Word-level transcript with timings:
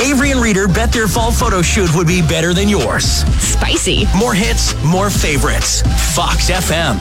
Avery 0.00 0.30
and 0.30 0.40
Reader 0.40 0.68
bet 0.68 0.92
their 0.92 1.08
fall 1.08 1.32
photo 1.32 1.62
shoot 1.62 1.94
would 1.94 2.06
be 2.06 2.22
better 2.22 2.54
than 2.54 2.68
yours. 2.68 3.04
Spicy. 3.42 4.04
More 4.16 4.34
hits, 4.34 4.74
more 4.84 5.10
favorites. 5.10 5.82
Fox 6.14 6.50
FM. 6.50 6.96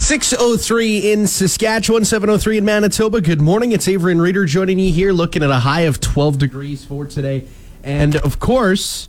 603 0.00 1.12
in 1.12 1.26
Saskatchewan, 1.26 2.04
703 2.04 2.58
in 2.58 2.64
Manitoba. 2.64 3.20
Good 3.20 3.40
morning. 3.40 3.72
It's 3.72 3.88
Avery 3.88 4.12
and 4.12 4.22
Reader 4.22 4.46
joining 4.46 4.78
you 4.78 4.92
here, 4.92 5.12
looking 5.12 5.42
at 5.42 5.50
a 5.50 5.56
high 5.56 5.82
of 5.82 6.00
12 6.00 6.38
degrees 6.38 6.84
for 6.84 7.04
today. 7.04 7.46
And 7.82 8.16
of 8.16 8.38
course, 8.38 9.08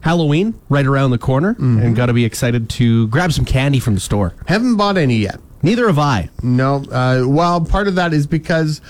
Halloween 0.00 0.54
right 0.68 0.86
around 0.86 1.10
the 1.10 1.18
corner. 1.18 1.56
And 1.58 1.96
got 1.96 2.06
to 2.06 2.12
be 2.12 2.24
excited 2.24 2.70
to 2.70 3.08
grab 3.08 3.32
some 3.32 3.44
candy 3.44 3.80
from 3.80 3.94
the 3.94 4.00
store. 4.00 4.34
Haven't 4.46 4.76
bought 4.76 4.96
any 4.96 5.16
yet. 5.16 5.40
Neither 5.62 5.88
have 5.88 5.98
I. 5.98 6.30
No. 6.42 6.76
Uh, 6.90 7.24
well, 7.26 7.60
part 7.64 7.88
of 7.88 7.96
that 7.96 8.12
is 8.14 8.26
because 8.26 8.80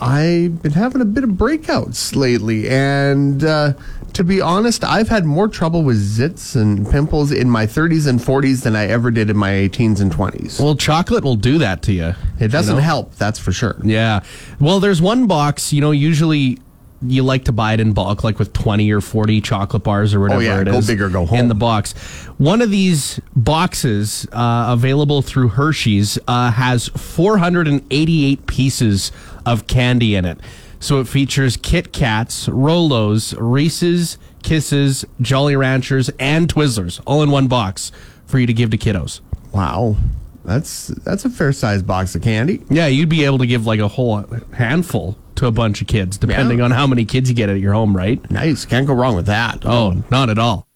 I've 0.00 0.62
been 0.62 0.72
having 0.72 1.00
a 1.00 1.04
bit 1.04 1.24
of 1.24 1.30
breakouts 1.30 2.14
lately. 2.14 2.68
And 2.68 3.42
uh, 3.42 3.72
to 4.12 4.24
be 4.24 4.40
honest, 4.40 4.84
I've 4.84 5.08
had 5.08 5.24
more 5.24 5.48
trouble 5.48 5.82
with 5.82 5.96
zits 5.98 6.54
and 6.60 6.88
pimples 6.88 7.32
in 7.32 7.50
my 7.50 7.66
30s 7.66 8.06
and 8.06 8.20
40s 8.20 8.62
than 8.62 8.76
I 8.76 8.86
ever 8.86 9.10
did 9.10 9.28
in 9.30 9.36
my 9.36 9.50
18s 9.50 10.00
and 10.00 10.12
20s. 10.12 10.60
Well, 10.60 10.76
chocolate 10.76 11.24
will 11.24 11.36
do 11.36 11.58
that 11.58 11.82
to 11.82 11.92
you. 11.92 12.14
it 12.38 12.48
doesn't 12.48 12.76
you 12.76 12.80
know? 12.80 12.84
help, 12.86 13.14
that's 13.16 13.38
for 13.38 13.52
sure. 13.52 13.76
Yeah. 13.82 14.20
Well, 14.60 14.80
there's 14.80 15.02
one 15.02 15.26
box, 15.26 15.72
you 15.72 15.80
know, 15.80 15.90
usually 15.90 16.58
you 17.00 17.22
like 17.22 17.44
to 17.44 17.52
buy 17.52 17.74
it 17.74 17.80
in 17.80 17.92
bulk, 17.92 18.24
like 18.24 18.40
with 18.40 18.52
20 18.52 18.90
or 18.90 19.00
40 19.00 19.40
chocolate 19.40 19.84
bars 19.84 20.14
or 20.14 20.20
whatever 20.20 20.40
Oh, 20.40 20.44
yeah, 20.44 20.60
it 20.60 20.64
go 20.64 20.78
is. 20.78 20.86
big 20.88 21.00
or 21.00 21.08
go 21.08 21.26
home. 21.26 21.38
In 21.38 21.48
the 21.48 21.54
box. 21.54 21.92
One 22.38 22.60
of 22.60 22.70
these 22.72 23.20
boxes, 23.36 24.26
uh, 24.32 24.66
available 24.70 25.22
through 25.22 25.48
Hershey's, 25.50 26.18
uh, 26.26 26.50
has 26.50 26.88
488 26.88 28.46
pieces 28.48 29.12
of 29.52 29.66
candy 29.66 30.14
in 30.14 30.24
it. 30.24 30.38
So 30.80 31.00
it 31.00 31.08
features 31.08 31.56
Kit 31.56 31.92
Kats, 31.92 32.46
Rolos, 32.48 33.34
Reese's, 33.38 34.16
Kisses, 34.42 35.04
Jolly 35.20 35.56
Ranchers, 35.56 36.08
and 36.20 36.52
Twizzlers 36.52 37.00
all 37.06 37.22
in 37.22 37.30
one 37.30 37.48
box 37.48 37.90
for 38.26 38.38
you 38.38 38.46
to 38.46 38.52
give 38.52 38.70
to 38.70 38.78
kiddos. 38.78 39.20
Wow. 39.52 39.96
That's 40.44 40.86
that's 40.88 41.24
a 41.24 41.30
fair 41.30 41.52
sized 41.52 41.86
box 41.86 42.14
of 42.14 42.22
candy. 42.22 42.62
Yeah, 42.70 42.86
you'd 42.86 43.08
be 43.08 43.24
able 43.24 43.38
to 43.38 43.46
give 43.46 43.66
like 43.66 43.80
a 43.80 43.88
whole 43.88 44.24
handful 44.54 45.16
to 45.34 45.46
a 45.46 45.50
bunch 45.50 45.82
of 45.82 45.88
kids, 45.88 46.16
depending 46.16 46.58
Yeah. 46.58 46.64
on 46.66 46.70
how 46.70 46.86
many 46.86 47.04
kids 47.04 47.28
you 47.28 47.34
get 47.34 47.48
at 47.50 47.58
your 47.60 47.72
home, 47.74 47.96
right? 47.96 48.18
Nice. 48.30 48.64
Can't 48.64 48.86
go 48.86 48.94
wrong 48.94 49.16
with 49.16 49.26
that. 49.26 49.64
Oh, 49.66 50.02
not 50.10 50.30
at 50.30 50.38
all. 50.38 50.67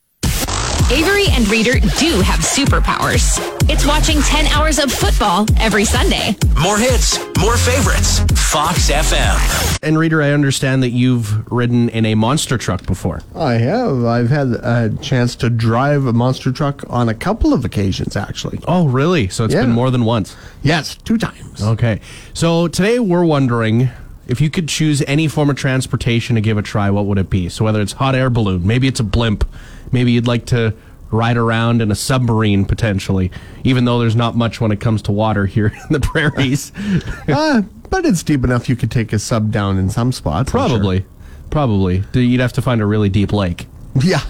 Avery 0.92 1.24
and 1.30 1.48
Reader 1.48 1.80
do 1.98 2.20
have 2.20 2.40
superpowers. 2.40 3.38
It's 3.70 3.86
watching 3.86 4.20
10 4.20 4.46
hours 4.48 4.78
of 4.78 4.92
football 4.92 5.46
every 5.58 5.86
Sunday. 5.86 6.36
More 6.60 6.76
hits, 6.76 7.18
more 7.40 7.56
favorites. 7.56 8.20
Fox 8.52 8.90
FM. 8.90 9.78
And 9.82 9.98
Reader, 9.98 10.20
I 10.20 10.32
understand 10.32 10.82
that 10.82 10.90
you've 10.90 11.50
ridden 11.50 11.88
in 11.88 12.04
a 12.04 12.14
monster 12.14 12.58
truck 12.58 12.84
before. 12.84 13.22
I 13.34 13.54
have. 13.54 14.04
I've 14.04 14.28
had 14.28 14.48
a 14.48 14.94
chance 15.00 15.34
to 15.36 15.48
drive 15.48 16.04
a 16.04 16.12
monster 16.12 16.52
truck 16.52 16.84
on 16.90 17.08
a 17.08 17.14
couple 17.14 17.54
of 17.54 17.64
occasions, 17.64 18.14
actually. 18.14 18.58
Oh, 18.68 18.86
really? 18.86 19.28
So 19.28 19.44
it's 19.46 19.54
Yeah. 19.54 19.62
been 19.62 19.72
more 19.72 19.90
than 19.90 20.04
once. 20.04 20.36
Yes, 20.62 20.96
two 21.04 21.16
times. 21.16 21.62
Okay. 21.62 22.00
So 22.34 22.68
today 22.68 22.98
we're 22.98 23.24
wondering 23.24 23.88
if 24.28 24.42
you 24.42 24.50
could 24.50 24.68
choose 24.68 25.02
any 25.06 25.26
form 25.26 25.48
of 25.48 25.56
transportation 25.56 26.34
to 26.34 26.42
give 26.42 26.58
a 26.58 26.62
try, 26.62 26.90
what 26.90 27.06
would 27.06 27.18
it 27.18 27.30
be? 27.30 27.48
So 27.48 27.64
whether 27.64 27.80
it's 27.80 27.92
hot 27.94 28.14
air 28.14 28.28
balloon, 28.28 28.66
maybe 28.66 28.86
it's 28.88 29.00
a 29.00 29.04
blimp, 29.04 29.44
maybe 29.92 30.12
you'd 30.12 30.26
like 30.26 30.46
to 30.46 30.74
ride 31.10 31.36
around 31.36 31.82
in 31.82 31.90
a 31.90 31.94
submarine 31.94 32.64
potentially, 32.64 33.30
even 33.64 33.84
though 33.84 33.98
there's 33.98 34.16
not 34.16 34.34
much 34.34 34.60
when 34.60 34.72
it 34.72 34.80
comes 34.80 35.02
to 35.02 35.12
water 35.12 35.44
here 35.46 35.66
in 35.90 35.92
the 35.92 36.00
prairies. 36.00 36.72
uh, 37.28 37.62
but 37.90 38.04
it's 38.06 38.22
deep 38.22 38.42
enough 38.44 38.68
you 38.68 38.76
could 38.76 38.90
take 38.90 39.12
a 39.12 39.18
sub 39.18 39.50
down 39.52 39.78
in 39.78 39.90
some 39.90 40.10
spots. 40.12 40.54
I'm 40.54 40.60
sure. 40.60 40.68
Probably. 40.68 41.04
Probably. 41.50 42.02
You'd 42.14 42.40
have 42.40 42.54
to 42.54 42.62
find 42.62 42.80
a 42.80 42.86
really 42.86 43.08
deep 43.08 43.32
lake. 43.32 43.66
Yeah. 44.02 44.20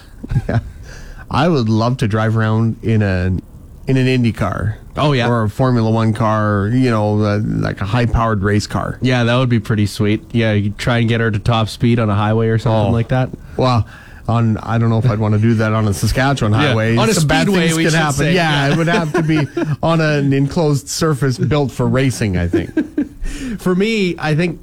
Yeah. 0.49 0.59
I 1.31 1.47
would 1.47 1.69
love 1.69 1.95
to 1.97 2.07
drive 2.07 2.35
around 2.35 2.77
in 2.83 3.01
a 3.01 3.27
in 3.87 3.97
an 3.97 4.07
Indy 4.07 4.33
car. 4.33 4.77
Oh, 4.97 5.13
yeah. 5.13 5.27
Or 5.29 5.43
a 5.43 5.49
Formula 5.49 5.89
One 5.89 6.13
car, 6.13 6.67
you 6.71 6.89
know, 6.89 7.21
uh, 7.23 7.39
like 7.43 7.79
a 7.81 7.85
high 7.85 8.05
powered 8.05 8.43
race 8.43 8.67
car. 8.67 8.99
Yeah, 9.01 9.23
that 9.23 9.35
would 9.37 9.49
be 9.49 9.59
pretty 9.59 9.85
sweet. 9.85 10.21
Yeah, 10.35 10.51
you 10.53 10.71
try 10.71 10.97
and 10.99 11.07
get 11.09 11.19
her 11.21 11.31
to 11.31 11.39
top 11.39 11.67
speed 11.69 11.97
on 11.99 12.09
a 12.09 12.15
highway 12.15 12.49
or 12.49 12.57
something 12.57 12.89
Oh. 12.89 12.91
like 12.91 13.07
that. 13.07 13.29
Well, 13.57 13.87
on 14.27 14.57
I 14.57 14.77
don't 14.77 14.89
know 14.89 14.99
if 14.99 15.05
I'd 15.09 15.19
want 15.19 15.33
to 15.33 15.39
do 15.39 15.53
that 15.55 15.73
on 15.73 15.87
a 15.87 15.93
Saskatchewan 15.93 16.53
highway. 16.61 16.95
on 16.97 17.09
a 17.09 17.13
Some 17.13 17.27
bad 17.27 17.43
speedway, 17.47 17.65
things 17.67 17.77
we 17.77 17.83
could 17.83 17.93
happen. 17.93 18.13
say, 18.17 18.33
Yeah, 18.35 18.67
yeah. 18.67 18.73
it 18.73 18.77
would 18.77 18.87
have 18.87 19.13
to 19.13 19.23
be 19.23 19.39
on 19.83 19.99
an 20.01 20.31
enclosed 20.33 20.87
surface 20.87 21.37
built 21.37 21.71
for 21.71 21.87
racing. 21.87 22.37
I 22.37 22.47
think. 22.47 22.71
For 23.59 23.73
me, 23.75 24.15
I 24.19 24.35
think 24.35 24.59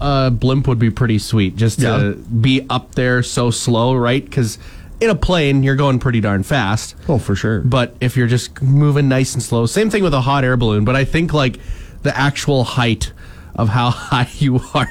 a 0.00 0.30
blimp 0.30 0.68
would 0.68 0.78
be 0.78 0.90
pretty 0.90 1.18
sweet 1.18 1.56
just 1.56 1.80
to 1.80 2.16
Yeah. 2.18 2.22
be 2.40 2.64
up 2.70 2.94
there 2.94 3.22
so 3.22 3.50
slow, 3.50 3.94
right? 3.94 4.24
Because 4.24 4.58
in 5.00 5.10
a 5.10 5.14
plane, 5.14 5.62
you're 5.62 5.76
going 5.76 5.98
pretty 5.98 6.20
darn 6.20 6.42
fast. 6.42 6.94
Oh, 7.08 7.18
for 7.18 7.34
sure. 7.34 7.60
But 7.60 7.94
if 8.00 8.16
you're 8.16 8.26
just 8.28 8.62
moving 8.62 9.08
nice 9.08 9.34
and 9.34 9.42
slow, 9.42 9.66
same 9.66 9.90
thing 9.90 10.02
with 10.02 10.14
a 10.14 10.20
hot 10.22 10.44
air 10.44 10.56
balloon. 10.56 10.84
But 10.84 10.96
I 10.96 11.04
think 11.04 11.32
like 11.34 11.58
the 12.02 12.16
actual 12.16 12.64
height 12.64 13.12
of 13.56 13.70
how 13.70 13.90
high 13.90 14.28
you 14.38 14.60
are 14.74 14.88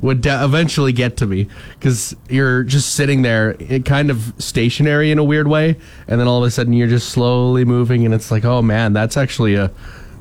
would 0.00 0.20
de- 0.20 0.44
eventually 0.44 0.92
get 0.92 1.16
to 1.18 1.26
me. 1.26 1.48
Because 1.78 2.14
you're 2.28 2.62
just 2.64 2.94
sitting 2.94 3.22
there, 3.22 3.56
it 3.58 3.84
kind 3.84 4.10
of 4.10 4.34
stationary 4.38 5.10
in 5.10 5.18
a 5.18 5.24
weird 5.24 5.48
way, 5.48 5.76
and 6.06 6.20
then 6.20 6.28
all 6.28 6.42
of 6.42 6.46
a 6.46 6.50
sudden 6.50 6.72
you're 6.72 6.88
just 6.88 7.08
slowly 7.10 7.64
moving, 7.64 8.04
and 8.04 8.14
it's 8.14 8.30
like, 8.30 8.44
oh 8.44 8.60
man, 8.62 8.92
that's 8.92 9.16
actually 9.16 9.54
a 9.54 9.70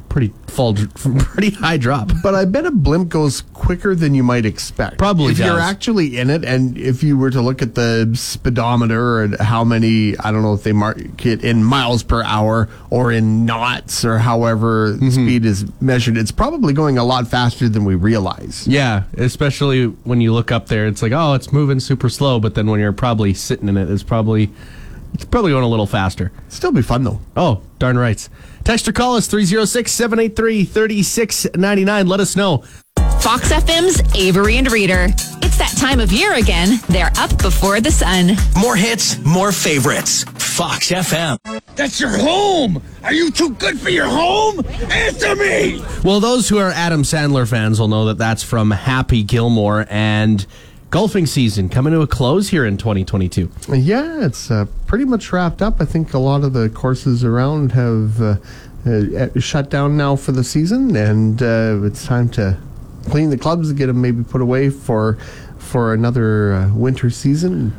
pretty 0.09 0.33
fall, 0.47 0.75
pretty 0.95 1.51
high 1.51 1.77
drop. 1.77 2.11
But 2.23 2.35
I 2.35 2.45
bet 2.45 2.65
a 2.65 2.71
blimp 2.71 3.09
goes 3.09 3.41
quicker 3.53 3.93
than 3.95 4.15
you 4.15 4.23
might 4.23 4.45
expect. 4.45 4.97
Probably 4.97 5.31
If 5.33 5.39
you're 5.39 5.59
actually 5.59 6.17
in 6.17 6.29
it, 6.29 6.43
and 6.45 6.77
if 6.77 7.03
you 7.03 7.17
were 7.17 7.29
to 7.31 7.41
look 7.41 7.61
at 7.61 7.75
the 7.75 8.11
speedometer 8.15 9.21
and 9.23 9.39
how 9.39 9.63
many, 9.63 10.17
I 10.17 10.31
don't 10.31 10.41
know 10.41 10.53
if 10.53 10.63
they 10.63 10.71
mark 10.73 11.25
it 11.25 11.43
in 11.43 11.63
miles 11.63 12.03
per 12.03 12.23
hour 12.23 12.69
or 12.89 13.11
in 13.11 13.45
knots 13.45 14.03
or 14.05 14.17
however 14.19 14.93
Mm-hmm. 14.97 15.09
speed 15.09 15.45
is 15.45 15.65
measured, 15.81 16.17
it's 16.17 16.31
probably 16.31 16.73
going 16.73 16.97
a 16.97 17.03
lot 17.03 17.27
faster 17.27 17.67
than 17.69 17.83
we 17.85 17.95
realize. 17.95 18.67
Yeah, 18.67 19.03
especially 19.17 19.85
when 19.85 20.21
you 20.21 20.33
look 20.33 20.51
up 20.51 20.67
there, 20.67 20.87
it's 20.87 21.01
like, 21.01 21.11
oh, 21.11 21.33
it's 21.33 21.51
moving 21.51 21.79
super 21.79 22.09
slow, 22.09 22.39
but 22.39 22.55
then 22.55 22.67
when 22.67 22.79
you're 22.79 22.93
probably 22.93 23.33
sitting 23.33 23.67
in 23.69 23.77
it, 23.77 23.89
it's 23.89 24.03
probably 24.03 24.49
it's 25.13 25.25
probably 25.25 25.51
going 25.51 25.63
a 25.63 25.67
little 25.67 25.85
faster. 25.87 26.31
Still 26.49 26.71
be 26.71 26.81
fun 26.81 27.03
though. 27.03 27.19
Oh, 27.35 27.61
darn 27.79 27.97
rights. 27.97 28.29
Text 28.67 28.85
or 28.85 28.91
call 28.91 29.15
us 29.15 29.27
306 29.27 29.89
783 29.89 30.65
3699. 30.65 32.05
Let 32.05 32.19
us 32.19 32.35
know. 32.35 32.65
Fox 33.21 33.49
FM's 33.49 34.01
Avery 34.13 34.57
and 34.57 34.69
Reader. 34.69 35.07
It's 35.41 35.57
that 35.57 35.73
time 35.77 36.01
of 36.01 36.11
year 36.11 36.33
again. 36.33 36.81
They're 36.89 37.13
up 37.15 37.41
before 37.41 37.79
the 37.79 37.91
sun. 37.91 38.35
More 38.59 38.75
hits, 38.75 39.23
more 39.23 39.53
favorites. 39.53 40.25
Fox 40.25 40.91
FM. 40.91 41.37
That's 41.77 42.01
your 42.01 42.17
home! 42.17 42.83
Are 43.03 43.13
you 43.13 43.31
too 43.31 43.51
good 43.51 43.79
for 43.79 43.89
your 43.89 44.07
home? 44.07 44.59
Answer 44.91 45.37
me! 45.37 45.81
Well, 46.03 46.19
those 46.19 46.49
who 46.49 46.57
are 46.57 46.71
Adam 46.71 47.03
Sandler 47.03 47.49
fans 47.49 47.79
will 47.79 47.87
know 47.87 48.07
that 48.07 48.17
that's 48.17 48.43
from 48.43 48.71
Happy 48.71 49.23
Gilmore 49.23 49.85
and 49.89 50.45
golfing 50.89 51.25
season 51.25 51.69
coming 51.69 51.93
to 51.93 52.01
a 52.01 52.07
close 52.07 52.49
here 52.49 52.65
in 52.65 52.77
2022. 52.77 53.51
Yeah, 53.69 54.25
it's 54.25 54.49
uh, 54.49 54.65
pretty 54.85 55.05
much 55.05 55.31
wrapped 55.31 55.61
up. 55.61 55.81
I 55.81 55.85
think 55.85 56.13
a 56.13 56.19
lot 56.19 56.43
of 56.43 56.53
the 56.53 56.69
courses 56.69 57.23
around 57.23 57.73
have 57.73 58.21
uh, 58.21 58.35
uh, 58.85 59.39
shut 59.39 59.69
down 59.69 59.97
now 59.97 60.15
for 60.15 60.31
the 60.31 60.43
season, 60.43 60.95
and 60.95 61.41
uh, 61.41 61.79
it's 61.83 62.05
time 62.05 62.29
to 62.29 62.57
clean 63.09 63.29
the 63.29 63.37
clubs 63.37 63.69
and 63.69 63.77
get 63.77 63.87
them 63.87 64.01
maybe 64.01 64.23
put 64.23 64.41
away 64.41 64.69
for 64.69 65.17
for 65.57 65.93
another 65.93 66.53
uh, 66.53 66.73
winter 66.73 67.09
season. 67.09 67.75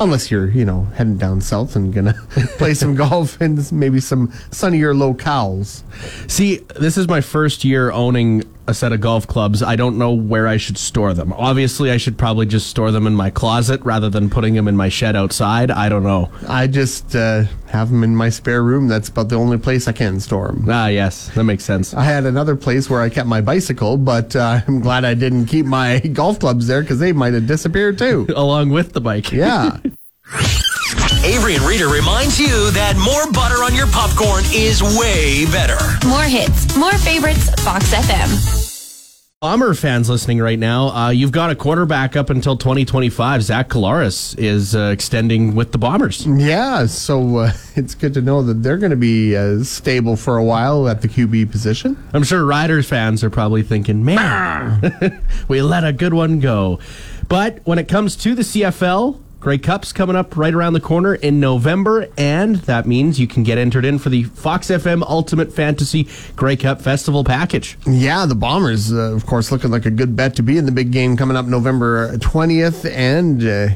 Unless 0.00 0.30
you're, 0.30 0.50
you 0.50 0.64
know, 0.64 0.84
heading 0.96 1.16
down 1.16 1.40
south 1.40 1.76
and 1.76 1.92
gonna 1.92 2.14
play 2.58 2.74
some 2.74 2.94
golf 2.94 3.40
in 3.40 3.62
maybe 3.70 4.00
some 4.00 4.32
sunnier 4.50 4.94
locales. 4.94 5.82
See, 6.30 6.56
this 6.76 6.96
is 6.96 7.06
my 7.06 7.20
first 7.20 7.64
year 7.64 7.92
owning 7.92 8.42
a 8.66 8.74
set 8.74 8.92
of 8.92 9.00
golf 9.00 9.26
clubs, 9.26 9.62
I 9.62 9.76
don't 9.76 9.98
know 9.98 10.12
where 10.12 10.46
I 10.46 10.56
should 10.56 10.78
store 10.78 11.14
them. 11.14 11.32
Obviously, 11.32 11.90
I 11.90 11.96
should 11.96 12.16
probably 12.16 12.46
just 12.46 12.68
store 12.68 12.90
them 12.90 13.06
in 13.06 13.14
my 13.14 13.30
closet 13.30 13.80
rather 13.82 14.08
than 14.08 14.30
putting 14.30 14.54
them 14.54 14.68
in 14.68 14.76
my 14.76 14.88
shed 14.88 15.16
outside. 15.16 15.70
I 15.70 15.88
don't 15.88 16.02
know. 16.02 16.30
I 16.48 16.66
just 16.66 17.16
uh, 17.16 17.44
have 17.68 17.90
them 17.90 18.04
in 18.04 18.14
my 18.14 18.28
spare 18.28 18.62
room. 18.62 18.88
That's 18.88 19.08
about 19.08 19.28
the 19.28 19.36
only 19.36 19.58
place 19.58 19.88
I 19.88 19.92
can 19.92 20.20
store 20.20 20.48
them. 20.48 20.66
Ah, 20.68 20.86
yes, 20.86 21.28
that 21.34 21.44
makes 21.44 21.64
sense. 21.64 21.94
I 21.94 22.04
had 22.04 22.24
another 22.24 22.56
place 22.56 22.88
where 22.88 23.00
I 23.00 23.08
kept 23.08 23.28
my 23.28 23.40
bicycle, 23.40 23.96
but 23.96 24.36
uh, 24.36 24.60
I'm 24.68 24.80
glad 24.80 25.04
I 25.04 25.14
didn't 25.14 25.46
keep 25.46 25.66
my 25.66 25.98
golf 26.12 26.38
clubs 26.38 26.66
there 26.66 26.82
because 26.82 26.98
they 26.98 27.12
might 27.12 27.34
have 27.34 27.46
disappeared 27.46 27.98
too. 27.98 28.26
Along 28.36 28.70
with 28.70 28.92
the 28.92 29.00
bike. 29.00 29.32
Yeah. 29.32 29.78
Avery 31.24 31.54
and 31.54 31.62
Reader 31.62 31.86
reminds 31.86 32.40
you 32.40 32.72
that 32.72 32.96
more 32.96 33.30
butter 33.30 33.62
on 33.62 33.76
your 33.76 33.86
popcorn 33.86 34.42
is 34.52 34.82
way 34.98 35.44
better. 35.46 35.78
More 36.08 36.24
hits, 36.24 36.76
more 36.76 36.90
favorites, 36.98 37.48
Fox 37.62 37.94
FM. 37.94 38.58
Bomber 39.40 39.74
fans 39.74 40.10
listening 40.10 40.40
right 40.40 40.58
now, 40.58 40.88
uh, 40.88 41.10
you've 41.10 41.30
got 41.30 41.50
a 41.50 41.54
quarterback 41.54 42.16
up 42.16 42.28
until 42.30 42.56
2025. 42.56 43.42
Zach 43.42 43.68
Collaros 43.68 44.36
is 44.36 44.74
uh, 44.74 44.90
extending 44.92 45.54
with 45.54 45.70
the 45.70 45.78
Bombers. 45.78 46.26
Yeah, 46.26 46.86
so 46.86 47.38
uh, 47.38 47.52
it's 47.76 47.94
good 47.94 48.14
to 48.14 48.20
know 48.20 48.42
that 48.42 48.64
they're 48.64 48.78
going 48.78 48.90
to 48.90 48.96
be 48.96 49.36
uh, 49.36 49.62
stable 49.62 50.16
for 50.16 50.38
a 50.38 50.44
while 50.44 50.88
at 50.88 51.02
the 51.02 51.08
QB 51.08 51.52
position. 51.52 51.96
I'm 52.12 52.24
sure 52.24 52.44
Riders 52.44 52.88
fans 52.88 53.22
are 53.22 53.30
probably 53.30 53.62
thinking, 53.62 54.04
man, 54.04 55.22
we 55.48 55.62
let 55.62 55.84
a 55.84 55.92
good 55.92 56.14
one 56.14 56.40
go. 56.40 56.80
But 57.28 57.60
when 57.64 57.78
it 57.78 57.86
comes 57.86 58.16
to 58.16 58.34
the 58.34 58.42
CFL, 58.42 59.20
Grey 59.42 59.58
Cup's 59.58 59.92
coming 59.92 60.14
up 60.14 60.36
right 60.36 60.54
around 60.54 60.74
the 60.74 60.80
corner 60.80 61.16
in 61.16 61.40
November, 61.40 62.06
and 62.16 62.54
that 62.58 62.86
means 62.86 63.18
you 63.18 63.26
can 63.26 63.42
get 63.42 63.58
entered 63.58 63.84
in 63.84 63.98
for 63.98 64.08
the 64.08 64.22
Fox 64.22 64.68
FM 64.68 65.02
Ultimate 65.02 65.52
Fantasy 65.52 66.06
Grey 66.36 66.54
Cup 66.54 66.80
Festival 66.80 67.24
package. 67.24 67.76
Yeah, 67.84 68.24
the 68.24 68.36
Bombers, 68.36 68.92
uh, 68.92 69.12
of 69.12 69.26
course, 69.26 69.50
looking 69.50 69.72
like 69.72 69.84
a 69.84 69.90
good 69.90 70.14
bet 70.14 70.36
to 70.36 70.44
be 70.44 70.58
in 70.58 70.64
the 70.66 70.70
big 70.70 70.92
game 70.92 71.16
coming 71.16 71.36
up 71.36 71.46
November 71.46 72.16
20th. 72.18 72.88
And 72.88 73.42
uh, 73.42 73.74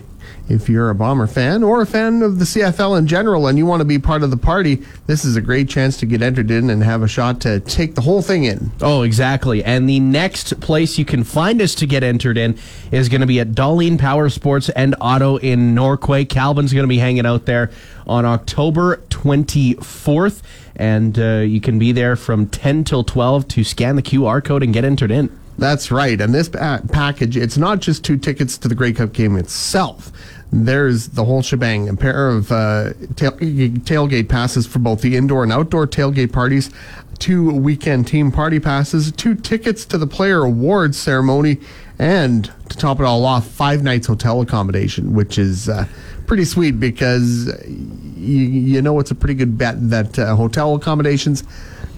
if 0.49 0.69
you're 0.69 0.91
a 0.91 0.95
Bomber 0.95 1.27
fan 1.27 1.63
or 1.63 1.83
a 1.83 1.87
fan 1.87 2.23
of 2.23 2.39
the 2.39 2.45
CFL 2.45 2.99
in 2.99 3.07
general 3.07 3.47
and 3.47 3.59
you 3.59 3.67
want 3.67 3.81
to 3.81 3.85
be 3.85 3.99
part 3.99 4.23
of 4.23 4.31
the 4.31 4.37
party, 4.37 4.83
this 5.07 5.25
is 5.25 5.37
a 5.37 5.41
great 5.41 5.69
chance 5.69 5.97
to 5.99 6.07
get 6.07 6.23
entered 6.23 6.51
in 6.51 6.71
and 6.71 6.83
have 6.83 7.03
a 7.03 7.09
shot 7.09 7.41
to 7.41 7.61
take 7.61 7.95
the 7.95 8.01
whole 8.01 8.23
thing 8.23 8.45
in. 8.45 8.71
Oh, 8.81 9.03
exactly. 9.03 9.65
And 9.65 9.89
the 9.89 10.01
next 10.01 10.61
place 10.61 10.99
you 10.99 11.05
can 11.05 11.25
find 11.25 11.61
us 11.61 11.75
to 11.77 11.87
get 11.87 12.03
entered 12.05 12.39
in 12.39 12.59
is 12.93 13.09
going 13.09 13.23
to 13.23 13.27
be 13.27 13.41
at 13.41 13.49
Darlene 13.49 13.99
Power 13.99 14.29
Sports 14.29 14.69
and 14.71 14.95
Auto 15.01 15.37
in 15.37 15.75
Norquay. 15.75 16.29
Calvin's 16.29 16.73
going 16.73 16.85
to 16.85 16.89
be 16.89 16.99
hanging 16.99 17.27
out 17.27 17.47
there 17.47 17.71
on 18.07 18.25
October 18.25 18.99
24th. 19.09 20.43
And 20.77 21.19
uh, 21.19 21.39
you 21.39 21.61
can 21.61 21.79
be 21.79 21.93
there 21.93 22.17
from 22.17 22.47
10 22.47 22.85
till 22.85 23.03
12 23.03 23.49
to 23.49 23.65
scan 23.65 23.97
the 23.97 24.03
QR 24.03 24.45
code 24.45 24.63
and 24.63 24.73
get 24.73 24.85
entered 24.85 25.11
in. 25.11 25.37
That's 25.59 25.91
right. 25.91 26.21
And 26.21 26.35
this 26.35 26.49
pa- 26.49 26.81
package, 26.93 27.37
it's 27.37 27.57
not 27.57 27.81
just 27.81 28.05
two 28.05 28.19
tickets 28.19 28.59
to 28.59 28.69
the 28.69 28.75
Grey 28.75 28.93
Cup 28.93 29.13
game 29.13 29.37
itself. 29.37 30.13
There's 30.53 31.09
the 31.09 31.25
whole 31.25 31.43
shebang. 31.43 31.89
A 31.89 31.97
pair 31.97 32.29
of 32.29 32.53
uh, 32.53 32.93
tail- 33.17 33.33
tailgate 33.33 34.29
passes 34.29 34.67
for 34.67 34.79
both 34.79 35.01
the 35.01 35.17
indoor 35.17 35.43
and 35.43 35.53
outdoor 35.53 35.87
tailgate 35.87 36.33
parties, 36.33 36.71
two 37.19 37.51
weekend 37.53 38.07
team 38.07 38.31
party 38.31 38.61
passes, 38.61 39.11
two 39.13 39.35
tickets 39.35 39.85
to 39.87 39.99
the 39.99 40.07
player 40.07 40.43
awards 40.43 40.99
ceremony, 40.99 41.59
and 41.99 42.53
to 42.69 42.77
top 42.77 43.01
it 43.01 43.05
all 43.05 43.25
off, 43.25 43.47
five 43.47 43.83
nights 43.83 44.07
hotel 44.07 44.41
accommodation, 44.41 45.15
which 45.15 45.37
is 45.39 45.69
uh, 45.69 45.87
pretty 46.27 46.45
sweet 46.45 46.79
because 46.79 47.47
you, 47.67 48.43
you 48.45 48.83
know 48.83 48.99
it's 49.01 49.11
a 49.11 49.15
pretty 49.15 49.35
good 49.35 49.59
bet 49.59 49.91
that 49.91 50.19
uh, 50.19 50.37
hotel 50.37 50.75
accommodations 50.75 51.43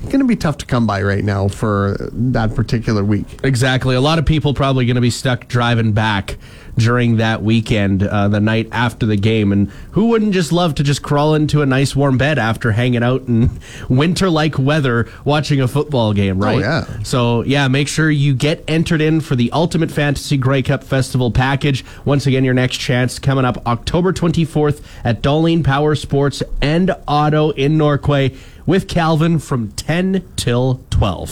going 0.04 0.20
to 0.20 0.26
be 0.26 0.36
tough 0.36 0.58
to 0.58 0.66
come 0.66 0.86
by 0.86 1.02
right 1.02 1.24
now 1.24 1.48
for 1.48 1.96
that 2.12 2.54
particular 2.54 3.04
week. 3.04 3.26
Exactly. 3.42 3.94
A 3.94 4.00
lot 4.00 4.18
of 4.18 4.26
people 4.26 4.54
probably 4.54 4.86
going 4.86 4.94
to 4.94 5.00
be 5.00 5.10
stuck 5.10 5.48
driving 5.48 5.92
back 5.92 6.36
during 6.78 7.16
that 7.16 7.42
weekend, 7.42 8.04
uh, 8.04 8.28
the 8.28 8.40
night 8.40 8.68
after 8.70 9.04
the 9.04 9.16
game. 9.16 9.52
And 9.52 9.68
who 9.92 10.06
wouldn't 10.06 10.32
just 10.32 10.52
love 10.52 10.76
to 10.76 10.84
just 10.84 11.02
crawl 11.02 11.34
into 11.34 11.60
a 11.60 11.66
nice 11.66 11.94
warm 11.94 12.16
bed 12.16 12.38
after 12.38 12.72
hanging 12.72 13.02
out 13.02 13.22
in 13.22 13.50
winter 13.88 14.30
like 14.30 14.58
weather 14.58 15.08
watching 15.24 15.60
a 15.60 15.68
football 15.68 16.12
game, 16.12 16.38
right? 16.38 16.60
yeah. 16.60 17.02
So, 17.02 17.42
yeah, 17.42 17.68
make 17.68 17.88
sure 17.88 18.10
you 18.10 18.34
get 18.34 18.64
entered 18.68 19.00
in 19.00 19.20
for 19.20 19.34
the 19.34 19.50
Ultimate 19.52 19.90
Fantasy 19.90 20.36
Grey 20.36 20.62
Cup 20.62 20.84
Festival 20.84 21.30
package. 21.30 21.84
Once 22.04 22.26
again, 22.26 22.44
your 22.44 22.54
next 22.54 22.78
chance 22.78 23.18
coming 23.18 23.44
up 23.44 23.66
October 23.66 24.12
24th 24.12 24.82
at 25.04 25.22
Darlene 25.22 25.64
Power 25.64 25.94
Sports 25.96 26.42
and 26.62 26.94
Auto 27.06 27.50
in 27.50 27.76
Norquay 27.76 28.36
with 28.68 28.86
Calvin 28.86 29.38
from 29.38 29.72
10 29.72 30.22
till 30.36 30.84
12. 30.90 31.30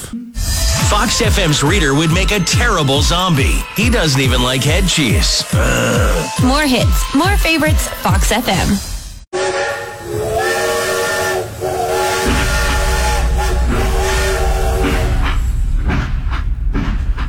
Fox 0.88 1.20
FM's 1.20 1.62
Reader 1.62 1.94
would 1.94 2.10
make 2.10 2.30
a 2.30 2.40
terrible 2.40 3.02
zombie. 3.02 3.60
He 3.76 3.90
doesn't 3.90 4.22
even 4.22 4.42
like 4.42 4.62
head 4.62 4.88
cheese. 4.88 5.44
More 6.42 6.62
hits, 6.62 7.14
more 7.14 7.36
favorites, 7.36 7.88
Fox 7.88 8.32
FM. 8.32 8.94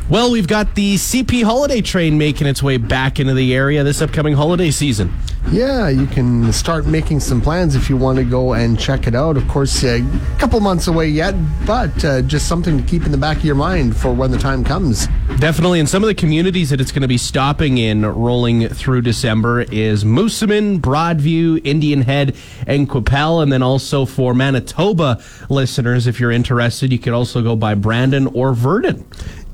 Well, 0.09 0.31
we've 0.31 0.47
got 0.47 0.73
the 0.75 0.95
CP 0.95 1.43
holiday 1.43 1.81
train 1.81 2.17
making 2.17 2.47
its 2.47 2.63
way 2.63 2.77
back 2.77 3.19
into 3.19 3.33
the 3.33 3.53
area 3.53 3.83
this 3.83 4.01
upcoming 4.01 4.35
holiday 4.35 4.71
season. 4.71 5.11
Yeah, 5.51 5.87
you 5.87 6.07
can 6.07 6.51
start 6.51 6.87
making 6.87 7.21
some 7.21 7.39
plans 7.39 7.75
if 7.75 7.89
you 7.89 7.95
want 7.95 8.17
to 8.17 8.25
go 8.25 8.53
and 8.53 8.77
check 8.77 9.07
it 9.07 9.15
out. 9.15 9.37
Of 9.37 9.47
course, 9.47 9.81
a 9.85 10.05
couple 10.39 10.59
months 10.59 10.87
away 10.87 11.07
yet, 11.07 11.35
but 11.65 12.03
uh, 12.03 12.21
just 12.23 12.49
something 12.49 12.77
to 12.77 12.83
keep 12.83 13.05
in 13.05 13.13
the 13.13 13.17
back 13.17 13.37
of 13.37 13.45
your 13.45 13.55
mind 13.55 13.95
for 13.95 14.13
when 14.13 14.29
the 14.29 14.37
time 14.37 14.65
comes. 14.65 15.07
Definitely, 15.39 15.79
and 15.79 15.87
some 15.87 16.03
of 16.03 16.07
the 16.07 16.15
communities 16.15 16.69
that 16.71 16.81
it's 16.81 16.91
going 16.91 17.01
to 17.01 17.07
be 17.07 17.17
stopping 17.17 17.77
in 17.77 18.05
rolling 18.05 18.67
through 18.67 19.03
December 19.03 19.61
is 19.61 20.03
Moosomin, 20.03 20.81
Broadview, 20.81 21.61
Indian 21.63 22.01
Head, 22.01 22.35
and 22.67 22.89
Qu'Appelle. 22.89 23.41
And 23.41 23.51
then 23.51 23.63
also 23.63 24.05
for 24.05 24.33
Manitoba 24.33 25.23
listeners, 25.49 26.07
if 26.07 26.19
you're 26.19 26.31
interested, 26.31 26.91
you 26.91 26.99
could 26.99 27.13
also 27.13 27.41
go 27.41 27.55
by 27.55 27.73
Brandon 27.73 28.27
or 28.27 28.53
Virden. 28.53 29.05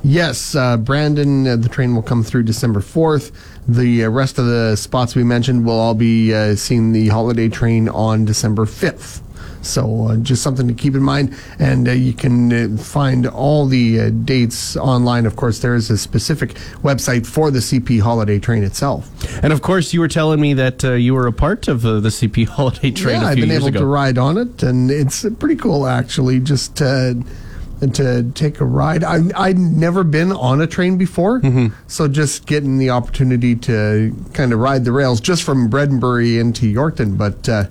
Yes, 0.03 0.53
uh, 0.53 0.75
Brandon, 0.75 1.47
uh, 1.47 1.55
the 1.55 1.69
train 1.69 1.95
will 1.95 2.03
come 2.03 2.23
through 2.23 2.43
December 2.43 2.81
4th. 2.81 3.31
The 3.67 4.03
uh, 4.03 4.09
rest 4.09 4.37
of 4.37 4.45
the 4.45 4.75
spots 4.75 5.15
we 5.15 5.23
mentioned 5.23 5.65
will 5.65 5.79
all 5.79 5.93
be 5.93 6.33
uh, 6.33 6.55
seeing 6.55 6.91
the 6.91 7.07
holiday 7.07 7.47
train 7.47 7.87
on 7.87 8.25
December 8.25 8.65
5th. 8.65 9.21
So 9.63 10.07
uh, 10.09 10.17
just 10.17 10.43
something 10.43 10.67
to 10.67 10.73
keep 10.73 10.93
in 10.93 11.01
mind. 11.01 11.35
And 11.57 11.87
uh, 11.87 11.93
you 11.93 12.13
can 12.13 12.75
uh, 12.75 12.77
find 12.77 13.25
all 13.25 13.65
the 13.65 13.99
uh, 14.01 14.09
dates 14.09 14.75
online. 14.75 15.25
Of 15.25 15.35
course, 15.35 15.59
there 15.59 15.73
is 15.73 15.89
a 15.89 15.97
specific 15.97 16.49
website 16.83 17.25
for 17.25 17.49
the 17.49 17.59
CP 17.59 18.01
holiday 18.01 18.39
train 18.39 18.63
itself. 18.63 19.09
And 19.41 19.53
of 19.53 19.61
course, 19.61 19.93
you 19.93 20.01
were 20.01 20.09
telling 20.09 20.41
me 20.41 20.53
that 20.55 20.83
uh, 20.83 20.91
you 20.93 21.13
were 21.13 21.27
a 21.27 21.33
part 21.33 21.67
of 21.67 21.85
uh, 21.85 22.01
the 22.01 22.09
CP 22.09 22.47
holiday 22.49 22.91
train 22.91 23.21
yeah, 23.21 23.27
I've 23.27 23.37
been 23.37 23.51
able 23.51 23.67
ago. 23.67 23.79
to 23.79 23.85
ride 23.85 24.17
on 24.17 24.37
it, 24.37 24.61
and 24.63 24.91
it's 24.91 25.25
pretty 25.39 25.55
cool 25.55 25.87
actually. 25.87 26.39
Just 26.41 26.81
to, 27.91 28.23
to 28.23 28.31
take 28.33 28.59
a 28.59 28.65
ride. 28.65 29.03
I 29.03 29.19
I'd 29.35 29.57
never 29.57 30.03
been 30.03 30.31
on 30.31 30.61
a 30.61 30.67
train 30.67 30.97
before, 30.97 31.39
Mm-hmm. 31.41 31.67
so 31.87 32.07
just 32.07 32.45
getting 32.45 32.77
the 32.77 32.89
opportunity 32.89 33.55
to 33.57 34.15
kind 34.33 34.53
of 34.53 34.59
ride 34.59 34.85
the 34.85 34.91
rails 34.91 35.19
just 35.21 35.43
from 35.43 35.69
Bredenbury 35.69 36.39
into 36.39 36.71
Yorkton, 36.71 37.17
but. 37.17 37.47
Uh, 37.49 37.65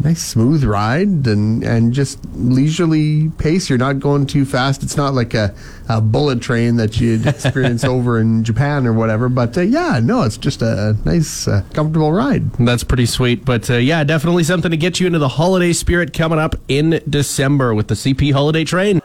Nice 0.00 0.22
smooth 0.22 0.62
ride 0.62 1.26
and, 1.26 1.64
and 1.64 1.92
just 1.92 2.20
leisurely 2.36 3.30
pace. 3.38 3.68
You're 3.68 3.78
not 3.78 3.98
going 3.98 4.26
too 4.26 4.44
fast. 4.44 4.84
It's 4.84 4.96
not 4.96 5.12
like 5.12 5.34
a, 5.34 5.52
a 5.88 6.00
bullet 6.00 6.40
train 6.40 6.76
that 6.76 7.00
you'd 7.00 7.26
experience 7.34 7.82
over 7.82 8.20
in 8.20 8.44
Japan 8.44 8.86
or 8.86 8.92
whatever. 8.92 9.28
But 9.28 9.58
uh, 9.58 9.62
yeah, 9.62 9.98
no, 10.00 10.22
it's 10.22 10.36
just 10.36 10.62
a 10.62 10.96
nice, 11.04 11.48
uh, 11.48 11.62
comfortable 11.72 12.12
ride. 12.12 12.52
That's 12.60 12.84
pretty 12.84 13.06
sweet. 13.06 13.44
But 13.44 13.68
uh, 13.70 13.74
yeah, 13.78 14.04
definitely 14.04 14.44
something 14.44 14.70
to 14.70 14.76
get 14.76 15.00
you 15.00 15.08
into 15.08 15.18
the 15.18 15.30
holiday 15.30 15.72
spirit 15.72 16.12
coming 16.12 16.38
up 16.38 16.54
in 16.68 17.02
December 17.10 17.74
with 17.74 17.88
the 17.88 17.94
CP 17.94 18.32
holiday 18.32 18.62
train. 18.62 19.00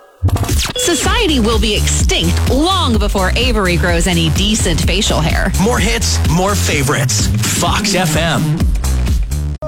Society 0.78 1.40
will 1.40 1.60
be 1.60 1.76
extinct 1.76 2.50
long 2.50 2.98
before 2.98 3.32
Avery 3.36 3.78
grows 3.78 4.08
any 4.08 4.30
decent 4.32 4.80
facial 4.82 5.20
hair. 5.20 5.52
More 5.62 5.80
hits, 5.80 6.18
more 6.30 6.56
favorites. 6.56 7.28
Fox 7.60 7.94
FM. 7.94 8.60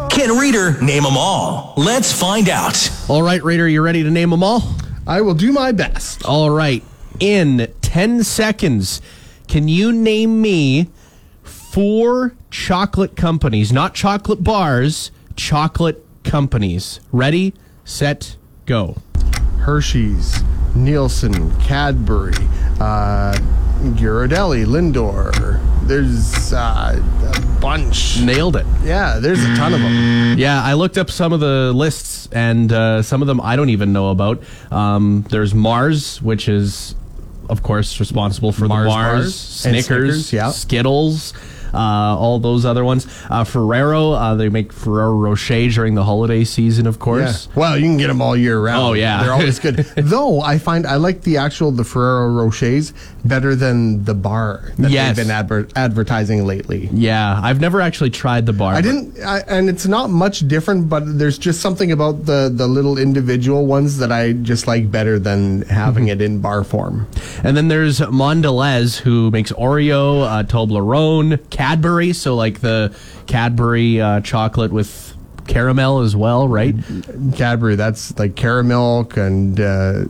Can 0.09 0.37
Reader 0.37 0.81
name 0.81 1.03
them 1.03 1.17
all? 1.17 1.73
Let's 1.75 2.11
find 2.11 2.47
out. 2.47 2.89
All 3.09 3.21
right, 3.21 3.43
Raider, 3.43 3.67
you 3.67 3.81
ready 3.81 4.03
to 4.03 4.09
name 4.09 4.29
them 4.29 4.43
all? 4.43 4.63
I 5.05 5.21
will 5.21 5.33
do 5.33 5.51
my 5.51 5.71
best. 5.71 6.25
All 6.25 6.49
right. 6.49 6.83
In 7.19 7.71
10 7.81 8.23
seconds, 8.23 9.01
can 9.47 9.67
you 9.67 9.91
name 9.91 10.41
me 10.41 10.89
four 11.43 12.33
chocolate 12.49 13.17
companies, 13.17 13.73
not 13.73 13.93
chocolate 13.93 14.43
bars, 14.43 15.11
chocolate 15.35 16.05
companies? 16.23 17.01
Ready, 17.11 17.53
set, 17.83 18.37
go. 18.65 18.95
Hershey's, 19.65 20.43
Neilson, 20.75 21.59
Cadbury, 21.59 22.35
uh, 22.79 23.35
Ghirardelli, 23.95 24.63
Lindor. 24.63 25.59
There's 25.87 26.53
uh, 26.53 27.01
a 27.33 27.59
bunch. 27.59 28.21
Nailed 28.21 28.57
it. 28.57 28.65
Yeah, 28.83 29.17
there's 29.17 29.43
a 29.43 29.55
ton 29.55 29.73
of 29.73 29.79
them. 29.79 30.37
Yeah, 30.37 30.61
I 30.61 30.73
looked 30.73 30.99
up 30.99 31.09
some 31.09 31.33
of 31.33 31.39
the 31.39 31.73
lists, 31.73 32.29
and 32.31 32.71
uh, 32.71 33.01
some 33.01 33.23
of 33.23 33.27
them 33.27 33.41
I 33.41 33.55
don't 33.55 33.69
even 33.69 33.91
know 33.91 34.11
about. 34.11 34.43
Um, 34.69 35.25
there's 35.29 35.55
Mars, 35.55 36.21
which 36.21 36.47
is 36.47 36.93
of 37.49 37.63
course, 37.63 37.99
responsible 37.99 38.51
for 38.51 38.67
Mars 38.67 38.83
the 38.83 38.89
Mars, 38.89 39.65
and 39.65 39.83
Snickers, 39.83 39.85
Snickers, 39.85 40.33
yeah. 40.33 40.51
Skittles. 40.51 41.33
Uh, 41.75 42.15
all 42.17 42.39
those 42.39 42.65
other 42.65 42.83
ones. 42.85 43.05
Uh, 43.29 43.43
Ferrero, 43.43 44.11
uh, 44.11 44.33
they 44.35 44.49
make 44.49 44.71
Ferrero 44.71 45.13
Rocher 45.13 45.69
during 45.69 45.95
the 45.95 46.03
holiday 46.03 46.43
season, 46.43 46.87
of 46.87 46.95
Yeah. 46.95 46.99
course. 47.03 47.47
Well, 47.55 47.77
you 47.77 47.83
can 47.85 47.97
get 47.97 48.07
them 48.07 48.21
all 48.21 48.35
year 48.37 48.59
round. 48.59 48.81
Oh, 48.81 48.93
yeah. 48.93 49.21
they're 49.23 49.33
always 49.33 49.59
good. 49.59 49.75
Though 49.97 50.41
I 50.41 50.57
find 50.57 50.87
I 50.87 50.95
like 50.95 51.21
the 51.21 51.37
actual 51.37 51.71
the 51.71 51.83
Ferrero 51.83 52.29
Rochers 52.29 52.93
better 53.25 53.55
than 53.55 54.05
the 54.05 54.13
bar 54.13 54.71
that 54.77 54.89
Yes. 54.91 55.15
they've 55.15 55.25
been 55.27 55.31
adver- 55.35 55.67
advertising 55.75 56.45
lately. 56.45 56.89
Yeah, 56.93 57.39
I've 57.43 57.59
never 57.59 57.81
actually 57.81 58.11
tried 58.11 58.45
the 58.45 58.53
bar. 58.53 58.73
I 58.73 58.81
didn't, 58.81 59.19
I, 59.23 59.39
and 59.47 59.69
it's 59.69 59.85
not 59.87 60.09
much 60.09 60.47
different, 60.47 60.87
but 60.89 61.03
there's 61.19 61.37
just 61.37 61.59
something 61.61 61.91
about 61.91 62.25
the 62.25 62.51
the 62.53 62.67
little 62.67 62.97
individual 62.97 63.65
ones 63.65 63.97
that 63.97 64.11
I 64.11 64.31
just 64.33 64.67
like 64.67 64.89
better 64.91 65.17
than 65.19 65.63
having 65.63 66.07
it 66.07 66.21
in 66.21 66.39
bar 66.39 66.63
form. 66.63 67.07
And 67.43 67.57
then 67.57 67.67
there's 67.67 67.99
Mondelez, 67.99 68.97
who 68.99 69.31
makes 69.31 69.51
Oreo, 69.53 70.23
uh, 70.23 70.43
Toblerone, 70.43 71.39
Cadbury. 71.65 72.13
So 72.13 72.35
like 72.35 72.61
the 72.61 72.95
Cadbury 73.25 73.99
uh, 73.99 74.21
chocolate 74.21 74.71
with 74.71 75.15
caramel 75.47 76.01
as 76.01 76.15
well, 76.15 76.47
right? 76.47 76.75
Cadbury, 77.35 77.75
that's 77.75 78.17
like 78.19 78.35
caramel 78.35 79.09
and 79.15 79.59
uh, 79.59 80.05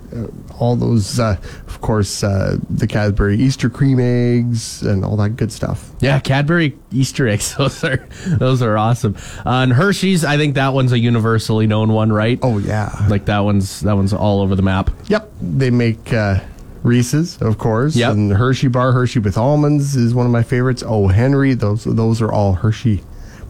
all 0.60 0.76
those, 0.76 1.18
uh, 1.18 1.38
of 1.68 1.80
course, 1.80 2.24
uh, 2.26 2.58
the 2.70 2.88
Cadbury 2.88 3.38
Easter 3.38 3.70
cream 3.70 4.02
eggs 4.02 4.82
and 4.82 5.06
all 5.06 5.16
that 5.16 5.38
good 5.38 5.52
stuff. 5.52 5.92
Yeah, 6.02 6.20
Cadbury 6.20 6.78
Easter 6.92 7.26
eggs. 7.28 7.56
Those 7.58 7.84
are 7.86 8.06
those 8.28 8.62
are 8.62 8.78
awesome. 8.78 9.16
Uh, 9.46 9.64
and 9.64 9.72
Hershey's, 9.74 10.26
I 10.26 10.36
think 10.38 10.56
that 10.56 10.74
one's 10.74 10.92
a 10.92 11.00
universally 11.00 11.68
known 11.68 11.94
one, 11.94 12.12
right? 12.12 12.38
Oh 12.42 12.58
yeah, 12.58 13.06
like 13.10 13.26
that 13.26 13.40
one's 13.40 13.80
that 13.82 13.96
one's 13.96 14.12
all 14.14 14.42
over 14.42 14.56
the 14.56 14.62
map. 14.62 14.90
Yep, 15.08 15.32
they 15.42 15.70
make 15.70 16.12
uh, 16.14 16.40
Reese's, 16.86 17.38
of 17.42 17.58
course. 17.58 17.96
Yep. 17.96 18.12
and 18.14 18.32
Hershey 18.32 18.68
bar, 18.68 18.92
Hershey 18.92 19.20
with 19.20 19.38
almonds 19.38 19.96
is 19.96 20.14
one 20.14 20.26
of 20.26 20.32
my 20.32 20.44
favorites. 20.44 20.84
Oh 20.86 21.08
Henry, 21.08 21.54
those 21.54 21.84
those 21.84 22.22
are 22.22 22.32
all 22.32 22.54
Hershey 22.54 23.02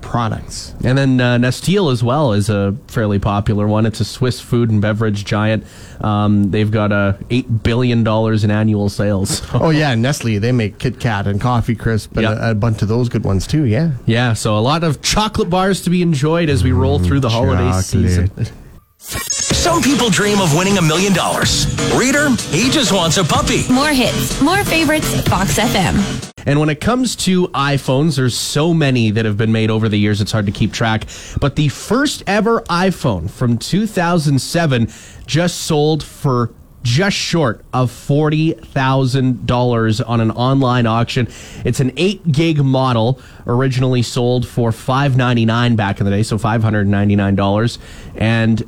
products. 0.01 0.73
And 0.83 0.95
then 0.97 1.19
uh, 1.19 1.37
Nestle 1.39 1.89
as 1.89 2.03
well 2.03 2.33
is 2.33 2.47
a 2.49 2.75
fairly 2.87 3.17
popular 3.17 3.67
one. 3.67 3.87
It's 3.87 3.99
a 3.99 4.05
Swiss 4.05 4.39
food 4.39 4.69
and 4.69 4.79
beverage 4.79 5.25
giant. 5.25 5.63
Um, 5.99 6.51
they've 6.51 6.69
got 6.69 6.91
uh, 6.91 7.13
eight 7.31 7.63
billion 7.63 8.03
dollars 8.03 8.43
in 8.43 8.51
annual 8.51 8.87
sales. 8.89 9.41
oh 9.53 9.71
yeah, 9.71 9.95
Nestle, 9.95 10.37
they 10.37 10.51
make 10.51 10.77
Kit 10.77 10.99
Kat 10.99 11.25
and 11.27 11.41
Coffee 11.41 11.75
Crisp 11.75 12.11
and 12.17 12.21
Yep. 12.23 12.37
a, 12.39 12.51
a 12.51 12.55
bunch 12.55 12.81
of 12.83 12.87
those 12.87 13.09
good 13.09 13.23
ones 13.25 13.47
too. 13.47 13.63
Yeah. 13.65 13.93
Yeah, 14.05 14.33
so 14.33 14.55
a 14.57 14.59
lot 14.61 14.83
of 14.83 15.01
chocolate 15.01 15.49
bars 15.49 15.81
to 15.81 15.89
be 15.89 16.01
enjoyed 16.03 16.49
as 16.49 16.63
we 16.63 16.71
roll 16.71 16.99
through 16.99 17.21
the 17.21 17.29
holiday 17.29 17.63
chocolate. 17.63 17.85
season. 17.85 18.31
Some 19.65 19.81
people 19.81 20.11
dream 20.11 20.39
of 20.41 20.55
winning 20.55 20.77
a 20.77 20.81
million 20.81 21.11
dollars. 21.11 21.65
Reader, 21.95 22.29
he 22.51 22.69
just 22.69 22.93
wants 22.93 23.17
a 23.17 23.23
puppy. 23.23 23.67
More 23.73 23.89
hits, 23.89 24.39
more 24.39 24.63
favorites, 24.63 25.27
Fox 25.27 25.57
FM. 25.57 26.31
And 26.45 26.59
when 26.59 26.69
it 26.69 26.79
comes 26.79 27.15
to 27.15 27.47
iPhones, 27.47 28.15
there's 28.15 28.37
so 28.37 28.75
many 28.75 29.09
that 29.09 29.25
have 29.25 29.37
been 29.37 29.51
made 29.51 29.71
over 29.71 29.89
the 29.89 29.97
years, 29.97 30.21
it's 30.21 30.31
hard 30.31 30.45
to 30.45 30.51
keep 30.51 30.71
track. 30.71 31.07
But 31.41 31.55
the 31.55 31.69
first 31.69 32.21
ever 32.27 32.61
iPhone 32.69 33.27
from 33.27 33.57
2007 33.57 34.87
just 35.25 35.61
sold 35.61 36.03
for 36.03 36.53
just 36.83 37.17
short 37.17 37.65
of 37.73 37.89
$40,000 37.89 40.07
on 40.07 40.21
an 40.21 40.29
online 40.29 40.85
auction. 40.85 41.27
It's 41.63 41.79
an 41.79 41.91
8 41.97 42.31
gig 42.31 42.63
model, 42.63 43.19
originally 43.47 44.03
sold 44.03 44.47
for 44.47 44.71
599 44.71 45.75
back 45.75 45.99
in 45.99 46.05
the 46.05 46.11
day, 46.11 46.21
so 46.21 46.37
$599. 46.37 47.79
And 48.13 48.63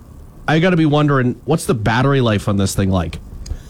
I 0.47 0.59
got 0.59 0.71
to 0.71 0.77
be 0.77 0.85
wondering, 0.85 1.39
what's 1.45 1.65
the 1.65 1.73
battery 1.73 2.21
life 2.21 2.47
on 2.47 2.57
this 2.57 2.75
thing 2.75 2.89
like? 2.89 3.19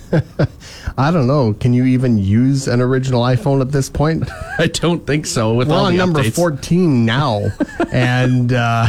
I 0.97 1.11
don't 1.11 1.27
know. 1.27 1.53
Can 1.53 1.73
you 1.73 1.85
even 1.85 2.17
use 2.17 2.67
an 2.67 2.81
original 2.81 3.21
iPhone 3.21 3.61
at 3.61 3.71
this 3.71 3.89
point? 3.89 4.29
I 4.59 4.67
don't 4.67 5.05
think 5.05 5.25
so. 5.25 5.53
With 5.53 5.69
We're 5.69 5.75
all 5.75 5.85
on 5.85 5.97
number 5.97 6.21
updates. 6.21 6.35
14 6.35 7.05
now. 7.05 7.49
and 7.91 8.53
uh, 8.53 8.87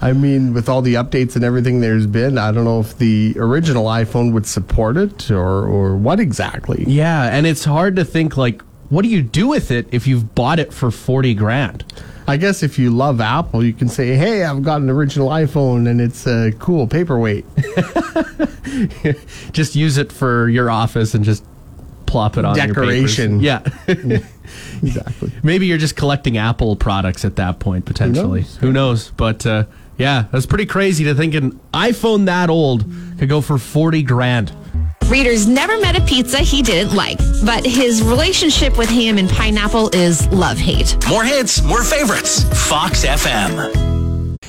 I 0.00 0.12
mean, 0.12 0.54
with 0.54 0.68
all 0.68 0.82
the 0.82 0.94
updates 0.94 1.36
and 1.36 1.44
everything 1.44 1.80
there's 1.80 2.06
been, 2.06 2.38
I 2.38 2.52
don't 2.52 2.64
know 2.64 2.80
if 2.80 2.98
the 2.98 3.34
original 3.36 3.84
iPhone 3.86 4.32
would 4.32 4.46
support 4.46 4.96
it 4.96 5.30
or, 5.30 5.66
or 5.66 5.96
what 5.96 6.20
exactly. 6.20 6.84
Yeah, 6.86 7.24
and 7.24 7.46
it's 7.46 7.64
hard 7.64 7.96
to 7.96 8.04
think 8.04 8.36
like, 8.36 8.62
what 8.88 9.02
do 9.02 9.08
you 9.08 9.22
do 9.22 9.48
with 9.48 9.70
it 9.70 9.86
if 9.90 10.06
you've 10.06 10.34
bought 10.34 10.58
it 10.58 10.72
for 10.72 10.90
forty 10.90 11.32
grand? 11.32 11.84
I 12.26 12.36
guess 12.36 12.62
if 12.62 12.78
you 12.78 12.90
love 12.90 13.20
Apple, 13.20 13.64
you 13.64 13.72
can 13.72 13.88
say, 13.88 14.14
hey, 14.14 14.44
I've 14.44 14.62
got 14.62 14.80
an 14.80 14.90
original 14.90 15.28
iPhone 15.28 15.88
and 15.88 16.00
it's 16.00 16.26
a 16.26 16.52
cool 16.58 16.86
paperweight. 16.86 17.44
Just 19.52 19.74
use 19.74 19.98
it 19.98 20.12
for 20.12 20.48
your 20.48 20.70
office 20.70 21.14
and 21.14 21.24
just 21.24 21.44
plop 22.06 22.36
it 22.36 22.44
on. 22.44 22.54
Decoration. 22.54 23.40
Yeah, 23.40 23.62
exactly. 23.86 25.32
maybe 25.42 25.66
you're 25.66 25.78
just 25.78 25.96
collecting 25.96 26.36
Apple 26.38 26.76
products 26.76 27.24
at 27.24 27.36
that 27.36 27.58
point 27.58 27.84
potentially. 27.84 28.40
knows? 28.42 28.56
Who 28.56 28.72
knows? 28.72 29.10
But 29.10 29.44
uh, 29.46 29.64
yeah, 29.98 30.26
that's 30.30 30.46
pretty 30.46 30.66
crazy 30.66 31.04
to 31.04 31.14
think 31.14 31.34
an 31.34 31.58
iPhone 31.74 32.26
that 32.26 32.50
old 32.50 32.84
could 33.18 33.28
go 33.28 33.40
for 33.40 33.58
forty 33.58 34.02
grand. 34.02 34.52
Readers 35.08 35.46
never 35.46 35.78
met 35.80 35.96
a 35.98 36.02
pizza 36.02 36.38
he 36.38 36.62
didn't 36.62 36.94
like, 36.94 37.18
but 37.44 37.66
his 37.66 38.02
relationship 38.02 38.78
with 38.78 38.88
ham 38.88 39.18
and 39.18 39.28
pineapple 39.28 39.90
is 39.94 40.26
love 40.28 40.58
hate. 40.58 40.96
More 41.08 41.24
hits, 41.24 41.62
more 41.62 41.82
favorites. 41.82 42.44
Fox 42.68 43.04
FM. 43.04 43.91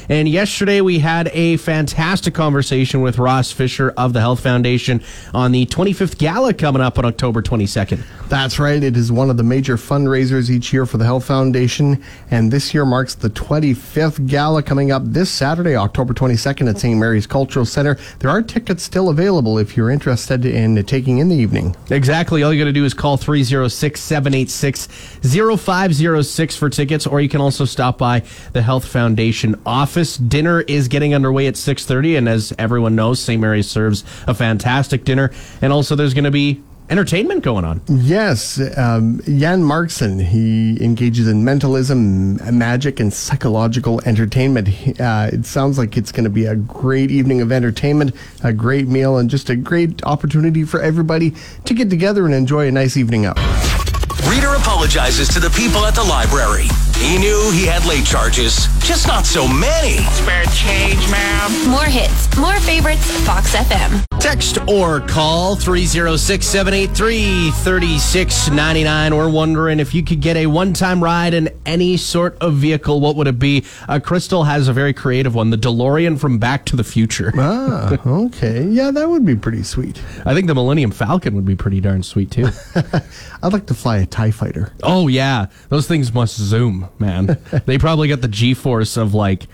And 0.10 0.28
yesterday 0.28 0.82
we 0.82 1.00
had 1.00 1.30
a 1.34 1.58
fantastic 1.58 2.34
conversation 2.34 3.02
with 3.02 3.18
Ross 3.18 3.52
Fisher 3.52 3.94
of 3.98 4.14
the 4.14 4.20
Health 4.20 4.42
Foundation 4.42 5.02
on 5.34 5.52
the 5.52 5.66
25th 5.68 6.18
gala 6.18 6.54
coming 6.54 6.82
up 6.82 6.98
on 7.00 7.06
October 7.06 7.42
22nd. 7.42 8.04
That's 8.28 8.60
right. 8.60 8.82
It 8.84 8.98
is 8.98 9.12
one 9.12 9.30
of 9.30 9.38
the 9.38 9.44
major 9.44 9.78
fundraisers 9.78 10.50
each 10.50 10.74
year 10.74 10.86
for 10.86 10.98
the 10.98 11.06
Health 11.06 11.26
Foundation. 11.26 12.04
And 12.32 12.52
this 12.52 12.74
year 12.74 12.86
marks 12.86 13.16
the 13.16 13.30
25th 13.30 14.28
gala 14.28 14.64
coming 14.64 14.92
up 14.92 15.04
this 15.06 15.30
Saturday, 15.30 15.76
October 15.76 16.14
22nd 16.14 16.70
at 16.70 16.80
St. 16.80 17.00
Mary's 17.00 17.28
Cultural 17.28 17.66
Center. 17.66 17.98
There 18.20 18.30
are 18.30 18.42
tickets 18.42 18.84
still 18.84 19.10
available 19.10 19.58
if 19.58 19.78
you're 19.78 19.90
interested 19.90 20.46
in 20.46 20.84
taking 20.86 21.20
in 21.20 21.30
the 21.30 21.36
evening. 21.36 21.76
Exactly. 21.90 22.44
All 22.44 22.52
you 22.52 22.60
got 22.60 22.66
to 22.66 22.74
do 22.74 22.86
is 22.86 22.94
call 22.94 23.18
306 23.18 24.02
786 24.02 24.88
0506 25.22 26.56
for 26.56 26.70
tickets, 26.70 27.08
or 27.08 27.22
you 27.22 27.30
can 27.30 27.42
also 27.42 27.66
stop 27.66 27.98
by 27.98 28.24
the 28.54 28.62
Health 28.62 28.86
Foundation 28.86 29.60
office. 29.66 30.03
Dinner 30.04 30.62
is 30.62 30.88
getting 30.88 31.14
underway 31.14 31.48
at 31.48 31.56
6.30, 31.56 32.18
and 32.18 32.30
as 32.30 32.54
everyone 32.58 32.96
knows, 32.96 33.20
St. 33.20 33.40
Mary's 33.42 33.70
serves 33.70 34.04
a 34.28 34.34
fantastic 34.34 35.04
dinner. 35.04 35.32
And 35.62 35.74
also 35.74 35.96
there's 35.96 36.14
going 36.14 36.24
to 36.26 36.32
be 36.32 36.62
entertainment 36.90 37.44
going 37.44 37.66
on. 37.66 37.82
Yes, 37.88 38.60
um, 38.78 39.22
Jan 39.26 39.64
Markson, 39.64 40.22
he 40.24 40.84
engages 40.84 41.28
in 41.28 41.44
mentalism, 41.44 42.36
magic, 42.58 43.00
and 43.00 43.12
psychological 43.14 44.02
entertainment. 44.06 44.70
Uh, 45.00 45.30
it 45.32 45.46
sounds 45.46 45.78
like 45.78 45.98
it's 45.98 46.12
going 46.12 46.26
to 46.26 46.30
be 46.30 46.46
a 46.46 46.56
great 46.56 47.10
evening 47.10 47.42
of 47.42 47.52
entertainment, 47.52 48.14
a 48.44 48.54
great 48.54 48.88
meal, 48.88 49.18
and 49.18 49.30
just 49.30 49.50
a 49.50 49.56
great 49.56 50.04
opportunity 50.04 50.64
for 50.64 50.82
everybody 50.82 51.34
to 51.66 51.74
get 51.74 51.90
together 51.90 52.26
and 52.26 52.34
enjoy 52.34 52.68
a 52.68 52.72
nice 52.72 52.98
evening 52.98 53.26
out. 53.26 53.38
Reader 54.30 54.54
apologizes 54.56 55.28
to 55.30 55.40
the 55.40 55.50
people 55.52 55.86
at 55.86 55.96
the 55.96 56.04
library. 56.04 56.68
He 56.98 57.18
knew 57.18 57.52
he 57.52 57.66
had 57.66 57.86
late 57.86 58.06
charges, 58.06 58.68
just 58.80 59.08
not 59.08 59.26
so 59.26 59.46
many. 59.48 59.98
Spare 60.14 60.46
change, 60.46 61.00
ma'am. 61.12 61.70
More 61.70 61.84
hits, 61.86 62.36
more 62.38 62.58
favorites, 62.62 63.12
Fox 63.26 63.54
FM. 63.56 64.06
Text 64.20 64.58
or 64.70 65.02
call 65.02 65.56
306 65.58 66.46
783 66.46 67.52
3699. 67.52 69.18
We're 69.18 69.30
wondering 69.30 69.82
if 69.82 69.94
you 69.94 70.02
could 70.02 70.22
get 70.22 70.38
a 70.38 70.46
one 70.46 70.72
time 70.72 71.04
ride 71.04 71.34
in 71.34 71.50
any 71.66 71.98
sort 71.98 72.38
of 72.40 72.54
vehicle, 72.54 73.02
what 73.02 73.18
would 73.18 73.28
it 73.28 73.38
be? 73.38 73.66
Uh, 73.90 74.00
Crystal 74.00 74.46
has 74.46 74.70
a 74.70 74.74
very 74.74 74.94
creative 74.94 75.36
one 75.36 75.50
the 75.50 75.58
DeLorean 75.58 76.18
from 76.18 76.40
Back 76.40 76.64
to 76.68 76.78
the 76.78 76.86
Future. 76.86 77.34
Ah, 77.38 77.98
okay. 78.06 78.64
Yeah, 78.66 78.92
that 78.92 79.10
would 79.10 79.26
be 79.26 79.36
pretty 79.36 79.64
sweet. 79.64 80.02
I 80.26 80.34
think 80.34 80.48
the 80.48 80.56
Millennium 80.56 80.92
Falcon 80.92 81.36
would 81.36 81.46
be 81.46 81.56
pretty 81.56 81.82
darn 81.82 82.02
sweet 82.02 82.32
too. 82.32 82.48
I'd 83.44 83.52
like 83.52 83.66
to 83.66 83.74
fly 83.74 83.98
a 83.98 84.06
TIE 84.06 84.32
fighter. 84.32 84.72
oh, 84.84 85.10
yeah. 85.10 85.48
Those 85.68 85.86
things 85.86 86.14
must 86.14 86.38
zoom, 86.38 86.83
man. 87.00 87.38
they 87.66 87.78
probably 87.78 88.08
got 88.08 88.22
the 88.22 88.28
G 88.28 88.54
force 88.54 88.98
of 88.98 89.13
like 89.13 89.48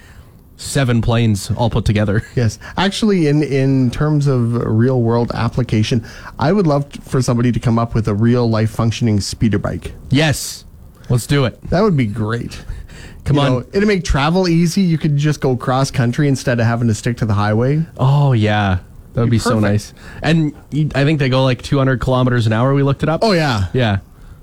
seven 0.58 1.02
planes 1.02 1.50
all 1.52 1.70
put 1.70 1.86
together. 1.86 2.24
Yes, 2.36 2.60
actually, 2.78 3.28
in 3.28 3.44
in 3.44 3.92
terms 3.92 4.28
of 4.28 4.54
real 4.54 5.02
world 5.02 5.32
application, 5.34 6.06
I 6.38 6.52
would 6.52 6.68
love 6.68 6.92
for 7.04 7.22
somebody 7.22 7.52
to 7.52 7.60
come 7.60 7.80
up 7.80 7.94
with 7.96 8.08
a 8.08 8.14
real 8.14 8.50
life 8.50 8.72
functioning 8.72 9.20
speeder 9.22 9.60
bike. 9.60 9.94
Yes. 10.10 10.66
Let's 11.10 11.26
do 11.26 11.46
it. 11.46 11.60
That 11.70 11.82
would 11.82 11.98
be 11.98 12.06
great. 12.06 12.64
Come 13.26 13.38
You 13.38 13.42
on. 13.42 13.52
know, 13.52 13.60
it'd 13.74 13.88
make 13.88 14.04
travel 14.04 14.48
easy. 14.48 14.82
You 14.82 14.98
could 14.98 15.18
just 15.18 15.42
go 15.42 15.56
cross 15.58 15.90
country 15.92 16.28
instead 16.28 16.60
of 16.60 16.66
having 16.68 16.88
to 16.88 16.94
stick 16.94 17.18
to 17.18 17.26
the 17.26 17.34
highway. 17.34 17.84
Oh, 17.98 18.34
yeah. 18.34 18.80
That 19.14 19.22
would 19.22 19.30
be, 19.32 19.40
so 19.40 19.60
nice. 19.60 19.94
And 20.22 20.54
I 20.94 21.04
think 21.04 21.18
they 21.20 21.30
go 21.30 21.44
like 21.44 21.62
200 21.64 22.00
kilometers 22.00 22.46
an 22.48 22.54
hour. 22.54 22.74
We 22.76 22.84
looked 22.84 23.02
it 23.04 23.10
up. 23.10 23.22
Oh 23.24 23.32
yeah, 23.32 23.68
Yeah. 23.74 24.00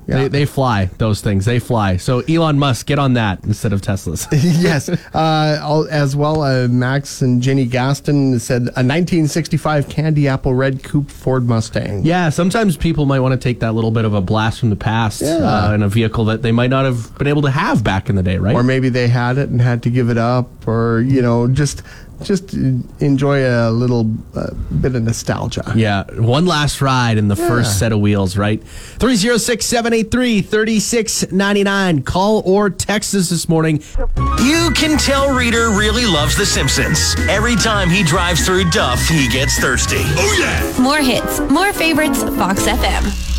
Yeah. 0.07 0.19
They, 0.23 0.29
they 0.29 0.45
fly, 0.45 0.87
those 0.99 1.21
things. 1.21 1.45
They 1.47 1.59
fly. 1.59 1.97
So 1.97 2.21
Elon 2.21 2.59
Musk, 2.61 2.87
get 2.87 2.99
on 3.01 3.15
that 3.15 3.43
instead 3.45 3.73
of 3.73 3.81
Teslas. 3.81 4.29
yes. 4.63 4.89
Uh, 4.89 5.85
as 5.91 6.15
well, 6.15 6.43
uh, 6.43 6.69
Max 6.69 7.23
and 7.23 7.43
Jenny 7.43 7.67
Gaston 7.67 8.39
said 8.39 8.63
a 8.63 8.83
1965 8.87 9.89
candy 9.89 10.29
apple 10.29 10.55
red 10.55 10.83
coupe 10.85 11.11
Ford 11.11 11.49
Mustang. 11.49 12.05
yeah, 12.05 12.29
sometimes 12.29 12.77
people 12.77 13.07
might 13.07 13.21
want 13.21 13.33
to 13.33 13.39
take 13.39 13.61
that 13.61 13.73
little 13.73 13.91
bit 13.91 14.05
of 14.05 14.15
a 14.15 14.21
blast 14.21 14.61
from 14.61 14.71
the 14.71 14.77
past 14.77 15.23
Yeah. 15.23 15.37
uh, 15.39 15.73
in 15.75 15.83
a 15.83 15.89
vehicle 15.89 16.25
that 16.27 16.43
they 16.43 16.53
might 16.53 16.71
not 16.71 16.85
have 16.85 17.17
been 17.19 17.27
able 17.27 17.43
to 17.43 17.51
have 17.51 17.83
back 17.83 18.09
in 18.09 18.15
the 18.17 18.23
day, 18.23 18.39
right? 18.39 18.55
Or 18.55 18.63
maybe 18.63 18.89
they 18.89 19.09
had 19.09 19.39
it 19.39 19.49
and 19.49 19.61
had 19.61 19.83
to 19.83 19.91
give 19.91 20.09
it 20.11 20.19
up, 20.19 20.69
or 20.69 21.01
you 21.01 21.21
know, 21.23 21.49
just 21.49 21.83
just 22.23 22.55
enjoy 22.55 23.45
a 23.45 23.71
little 23.71 24.11
uh, 24.35 24.51
bit 24.81 24.95
of 24.95 25.03
nostalgia. 25.03 25.73
Yeah, 25.77 26.05
one 26.15 26.47
last 26.47 26.81
ride 26.81 27.19
in 27.19 27.29
the 27.29 27.37
Yeah. 27.37 27.49
first 27.49 27.79
set 27.79 27.93
of 27.93 28.01
wheels, 28.01 28.37
right? 28.37 28.63
306 28.99 29.65
783 29.65 30.41
3699. 30.43 32.03
Call 32.03 32.43
or 32.45 32.71
text 32.71 33.15
us 33.15 33.29
this 33.31 33.49
morning. 33.49 33.83
You 34.43 34.71
can 34.75 34.99
tell 34.99 35.35
Reader 35.35 35.71
really 35.71 36.07
loves 36.07 36.37
The 36.37 36.47
Simpsons. 36.47 37.15
Every 37.29 37.57
time 37.57 37.91
he 37.91 38.03
drives 38.03 38.45
through 38.47 38.71
Duff, 38.71 39.01
he 39.09 39.29
gets 39.29 39.59
thirsty. 39.59 39.97
Oh 40.01 40.37
yeah! 40.39 40.83
More 40.83 40.99
hits, 40.99 41.41
more 41.51 41.73
favorites, 41.73 42.23
Fox 42.37 42.63
FM. 42.67 43.36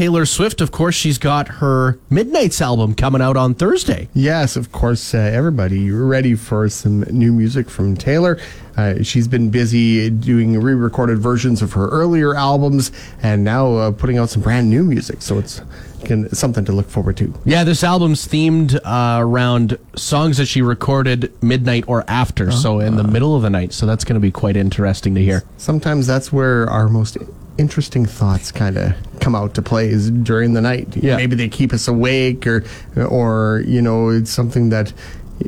Taylor 0.00 0.24
Swift, 0.24 0.62
of 0.62 0.72
course, 0.72 0.94
she's 0.94 1.18
got 1.18 1.46
her 1.46 1.98
Midnights 2.08 2.62
album 2.62 2.94
coming 2.94 3.20
out 3.20 3.36
on 3.36 3.52
Thursday. 3.52 4.08
Yes, 4.14 4.56
of 4.56 4.72
course, 4.72 5.12
uh, 5.12 5.18
everybody 5.18 5.78
you're 5.78 6.06
ready 6.06 6.34
for 6.34 6.70
some 6.70 7.00
new 7.10 7.34
music 7.34 7.68
from 7.68 7.98
Taylor. 7.98 8.38
Uh, 8.78 9.02
she's 9.02 9.28
been 9.28 9.50
busy 9.50 10.08
doing 10.08 10.58
re 10.58 10.72
recorded 10.72 11.18
versions 11.18 11.60
of 11.60 11.74
her 11.74 11.90
earlier 11.90 12.34
albums 12.34 12.92
and 13.22 13.44
now 13.44 13.74
uh, 13.74 13.90
putting 13.90 14.16
out 14.16 14.30
some 14.30 14.40
brand 14.40 14.70
new 14.70 14.82
music. 14.82 15.20
So 15.20 15.38
it's 15.38 15.60
can, 16.06 16.34
something 16.34 16.64
to 16.64 16.72
look 16.72 16.88
forward 16.88 17.18
to. 17.18 17.34
Yeah, 17.44 17.64
this 17.64 17.84
album's 17.84 18.26
themed 18.26 18.76
uh, 18.82 19.20
around 19.20 19.76
songs 19.96 20.38
that 20.38 20.46
she 20.46 20.62
recorded 20.62 21.30
midnight 21.42 21.84
or 21.86 22.04
after, 22.08 22.50
so 22.50 22.80
in 22.80 22.96
the 22.96 23.04
middle 23.04 23.36
of 23.36 23.42
the 23.42 23.50
night. 23.50 23.74
So 23.74 23.84
that's 23.84 24.04
going 24.04 24.14
to 24.14 24.20
be 24.20 24.32
quite 24.32 24.56
interesting 24.56 25.14
to 25.14 25.20
hear. 25.20 25.44
Sometimes 25.58 26.06
that's 26.06 26.32
where 26.32 26.66
our 26.70 26.88
most 26.88 27.18
interesting 27.58 28.06
thoughts 28.06 28.50
kind 28.52 28.76
of 28.78 28.94
come 29.20 29.34
out 29.34 29.54
to 29.54 29.62
play 29.62 29.88
is 29.88 30.10
during 30.10 30.54
the 30.54 30.60
night. 30.60 30.96
Yeah. 30.96 31.16
Maybe 31.16 31.36
they 31.36 31.48
keep 31.48 31.72
us 31.72 31.88
awake 31.88 32.46
or 32.46 32.64
or 32.96 33.62
you 33.66 33.82
know 33.82 34.08
it's 34.08 34.30
something 34.30 34.70
that 34.70 34.92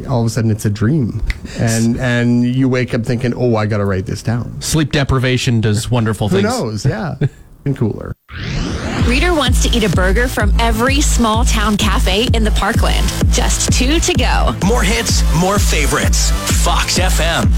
all 0.09 0.21
of 0.21 0.27
a 0.27 0.31
sudden 0.31 0.51
it's 0.51 0.65
a 0.65 0.71
dream 0.71 1.23
and 1.59 1.99
and 1.99 2.45
you 2.45 2.69
wake 2.69 2.95
up 2.95 3.05
thinking, 3.05 3.35
"Oh, 3.35 3.57
I 3.57 3.67
got 3.67 3.79
to 3.79 3.85
write 3.85 4.07
this 4.07 4.23
down." 4.23 4.61
Sleep 4.61 4.93
deprivation 4.93 5.61
does 5.61 5.91
wonderful 5.91 6.29
Who 6.29 6.37
things. 6.43 6.49
knows? 6.49 6.87
Yeah. 6.87 7.17
and 7.65 7.77
cooler. 7.77 8.15
Reader 9.07 9.35
wants 9.35 9.63
to 9.65 9.77
eat 9.77 9.85
a 9.85 9.89
burger 9.91 10.29
from 10.29 10.53
every 10.61 11.01
small 11.01 11.45
town 11.45 11.77
cafe 11.77 12.29
in 12.35 12.45
the 12.45 12.51
parkland. 12.53 13.07
Just 13.31 13.73
two 13.73 13.99
to 14.01 14.15
go. 14.15 14.55
More 14.67 14.83
hits, 14.83 15.23
more 15.41 15.59
favorites. 15.59 16.31
Fox 16.65 16.99
FM. 16.99 17.51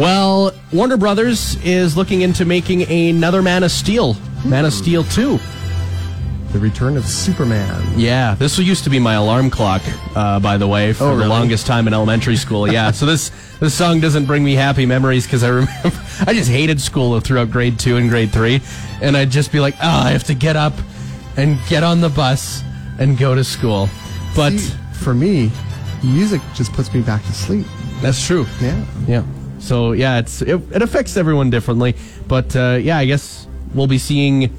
Well, 0.00 0.52
Warner 0.72 0.96
Brothers 0.96 1.62
is 1.62 1.94
looking 1.94 2.22
into 2.22 2.46
making 2.46 2.84
another 2.90 3.42
Man 3.42 3.62
of 3.64 3.70
Steel, 3.70 4.16
Man 4.46 4.64
of 4.64 4.72
Steel 4.72 5.04
2. 5.04 5.38
The 6.52 6.58
Return 6.58 6.96
of 6.96 7.04
Superman. 7.04 7.84
Yeah, 7.98 8.34
this 8.34 8.58
used 8.58 8.84
to 8.84 8.90
be 8.90 8.98
my 8.98 9.12
alarm 9.12 9.50
clock, 9.50 9.82
uh, 10.16 10.40
by 10.40 10.56
the 10.56 10.66
way, 10.66 10.94
for 10.94 11.04
Oh, 11.04 11.16
the 11.18 11.28
longest 11.28 11.66
time 11.66 11.86
in 11.86 11.92
elementary 11.92 12.36
school. 12.36 12.66
Yeah, 12.66 12.92
so 12.92 13.04
this 13.04 13.30
this 13.60 13.74
song 13.74 14.00
doesn't 14.00 14.24
bring 14.24 14.42
me 14.42 14.54
happy 14.54 14.86
memories 14.86 15.26
because 15.26 15.44
I 15.44 15.48
remember 15.48 15.70
I 16.26 16.32
just 16.32 16.48
hated 16.50 16.80
school 16.80 17.20
throughout 17.20 17.50
grade 17.50 17.78
two 17.78 17.98
and 17.98 18.08
grade 18.08 18.32
three, 18.32 18.62
and 19.02 19.18
I'd 19.18 19.28
just 19.30 19.52
be 19.52 19.60
like, 19.60 19.74
oh, 19.82 20.00
I 20.06 20.12
have 20.12 20.24
to 20.24 20.34
get 20.34 20.56
up 20.56 20.72
and 21.36 21.58
get 21.68 21.84
on 21.84 22.00
the 22.00 22.08
bus 22.08 22.62
and 22.98 23.18
go 23.18 23.34
to 23.34 23.44
school. 23.44 23.90
But 24.34 24.54
See, 24.54 24.74
for 24.94 25.12
me, 25.12 25.52
music 26.02 26.40
just 26.54 26.72
puts 26.72 26.90
me 26.94 27.02
back 27.02 27.22
to 27.26 27.32
sleep. 27.34 27.66
that's 28.00 28.26
true. 28.26 28.46
Yeah. 28.62 28.82
Yeah. 29.06 29.24
So 29.60 29.92
yeah, 29.92 30.18
it's 30.18 30.42
it, 30.42 30.60
it 30.72 30.82
affects 30.82 31.16
everyone 31.16 31.50
differently, 31.50 31.94
but 32.26 32.54
uh, 32.56 32.78
yeah, 32.80 32.98
I 32.98 33.04
guess 33.04 33.46
we'll 33.74 33.86
be 33.86 33.98
seeing 33.98 34.56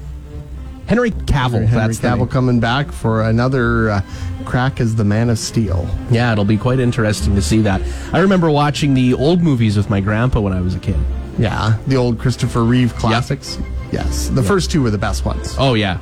Henry 0.86 1.10
Cavill. 1.10 1.66
Henry 1.66 1.94
that's 1.94 2.00
Cavill 2.00 2.30
coming 2.30 2.60
back 2.60 2.90
for 2.92 3.22
another 3.22 3.90
uh, 3.90 4.02
crack 4.44 4.80
as 4.80 4.94
the 4.94 5.04
Man 5.04 5.30
of 5.30 5.38
Steel. 5.38 5.88
Yeah, 6.10 6.32
it'll 6.32 6.44
be 6.44 6.56
quite 6.56 6.80
interesting 6.80 7.34
to 7.34 7.42
see 7.42 7.60
that. 7.62 7.82
I 8.12 8.20
remember 8.20 8.50
watching 8.50 8.94
the 8.94 9.14
old 9.14 9.42
movies 9.42 9.76
with 9.76 9.90
my 9.90 10.00
grandpa 10.00 10.40
when 10.40 10.52
I 10.52 10.60
was 10.60 10.74
a 10.74 10.78
kid. 10.78 10.96
Yeah, 11.38 11.78
the 11.86 11.96
old 11.96 12.18
Christopher 12.18 12.62
Reeve 12.62 12.94
classics. 12.96 13.58
Yes, 13.90 14.28
the 14.28 14.42
first 14.42 14.70
two 14.70 14.82
were 14.82 14.90
the 14.90 14.98
best 14.98 15.24
ones. 15.24 15.54
Oh 15.58 15.74
yeah, 15.74 15.98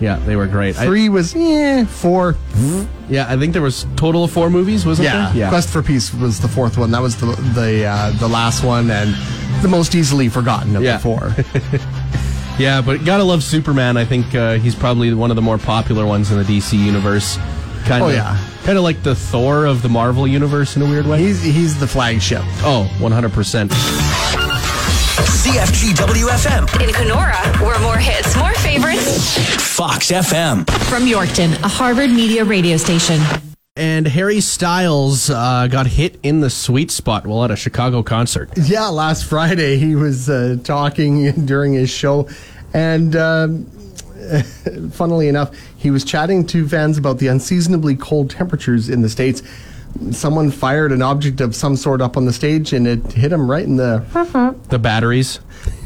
yeah, 0.00 0.16
they 0.26 0.36
were 0.36 0.46
great. 0.46 0.78
I- 0.78 0.86
Three 0.86 1.08
was 1.08 1.34
eh, 1.36 1.84
four. 1.84 2.36
yeah, 3.08 3.26
I 3.28 3.36
think 3.36 3.52
there 3.52 3.62
was 3.62 3.86
total 3.96 4.24
of 4.24 4.30
four 4.30 4.50
movies, 4.50 4.84
wasn't 4.86 5.06
Yeah, 5.06 5.28
there? 5.30 5.36
Yeah, 5.36 5.48
Quest 5.48 5.70
for 5.70 5.82
Peace 5.82 6.12
was 6.14 6.40
the 6.40 6.48
fourth 6.48 6.76
one. 6.78 6.90
That 6.90 7.02
was 7.02 7.16
the 7.16 7.26
the 7.54 7.84
uh, 7.86 8.10
the 8.18 8.28
last 8.28 8.64
one 8.64 8.90
and 8.90 9.14
the 9.62 9.68
most 9.68 9.94
easily 9.94 10.28
forgotten 10.28 10.76
of 10.76 10.82
Yeah. 10.82 10.96
the 10.96 11.02
four. 11.02 11.34
yeah, 12.58 12.80
but 12.80 13.04
gotta 13.04 13.24
love 13.24 13.42
Superman. 13.42 13.96
I 13.96 14.04
think 14.04 14.34
uh, 14.34 14.54
he's 14.54 14.74
probably 14.74 15.12
one 15.14 15.30
of 15.30 15.36
the 15.36 15.42
more 15.42 15.58
popular 15.58 16.06
ones 16.06 16.30
in 16.30 16.38
the 16.38 16.44
DC 16.44 16.78
universe. 16.78 17.36
Kind 17.86 18.02
of, 18.02 18.10
Oh, 18.10 18.12
yeah. 18.12 18.38
kind 18.64 18.78
of 18.78 18.84
like 18.84 19.02
the 19.02 19.14
Thor 19.14 19.66
of 19.66 19.82
the 19.82 19.90
Marvel 19.90 20.26
universe 20.26 20.74
in 20.76 20.80
a 20.82 20.86
weird 20.86 21.06
way. 21.06 21.18
he's 21.18 21.42
he's 21.42 21.78
the 21.78 21.86
flagship. 21.86 22.42
oh, 22.62 22.84
100 22.98 23.32
percent. 23.32 23.70
CFGW 25.54 26.26
FM. 26.30 26.82
In 26.82 26.90
Canora, 26.92 27.60
we're 27.64 27.78
more 27.78 27.96
hits, 27.96 28.36
more 28.36 28.52
favorites. 28.54 29.38
Fox 29.76 30.10
FM. 30.10 30.68
From 30.86 31.04
Yorkton, 31.04 31.52
a 31.62 31.68
Harvard 31.68 32.10
Media 32.10 32.44
radio 32.44 32.76
station. 32.76 33.20
And 33.76 34.04
Harry 34.08 34.40
Styles 34.40 35.30
uh, 35.30 35.68
got 35.68 35.86
hit 35.86 36.18
in 36.24 36.40
the 36.40 36.50
sweet 36.50 36.90
spot 36.90 37.24
while 37.24 37.44
at 37.44 37.52
a 37.52 37.56
Chicago 37.56 38.02
concert. 38.02 38.50
Yeah, 38.56 38.88
last 38.88 39.26
Friday 39.26 39.76
he 39.76 39.94
was 39.94 40.28
uh, 40.28 40.56
talking 40.64 41.30
during 41.46 41.74
his 41.74 41.88
show, 41.88 42.28
and 42.72 43.14
um, 43.14 43.66
funnily 44.90 45.28
enough, 45.28 45.56
he 45.76 45.92
was 45.92 46.02
chatting 46.04 46.44
to 46.48 46.68
fans 46.68 46.98
about 46.98 47.18
the 47.18 47.28
unseasonably 47.28 47.94
cold 47.94 48.28
temperatures 48.28 48.88
in 48.88 49.02
the 49.02 49.08
states. 49.08 49.40
Someone 50.10 50.50
fired 50.50 50.90
an 50.92 51.02
object 51.02 51.40
of 51.40 51.54
some 51.54 51.76
sort 51.76 52.00
up 52.02 52.16
on 52.16 52.24
the 52.26 52.32
stage, 52.32 52.72
and 52.72 52.86
it 52.86 53.12
hit 53.12 53.32
him 53.32 53.48
right 53.50 53.64
in 53.64 53.76
the 53.76 54.02
The 54.68 54.78
batteries. 54.78 55.38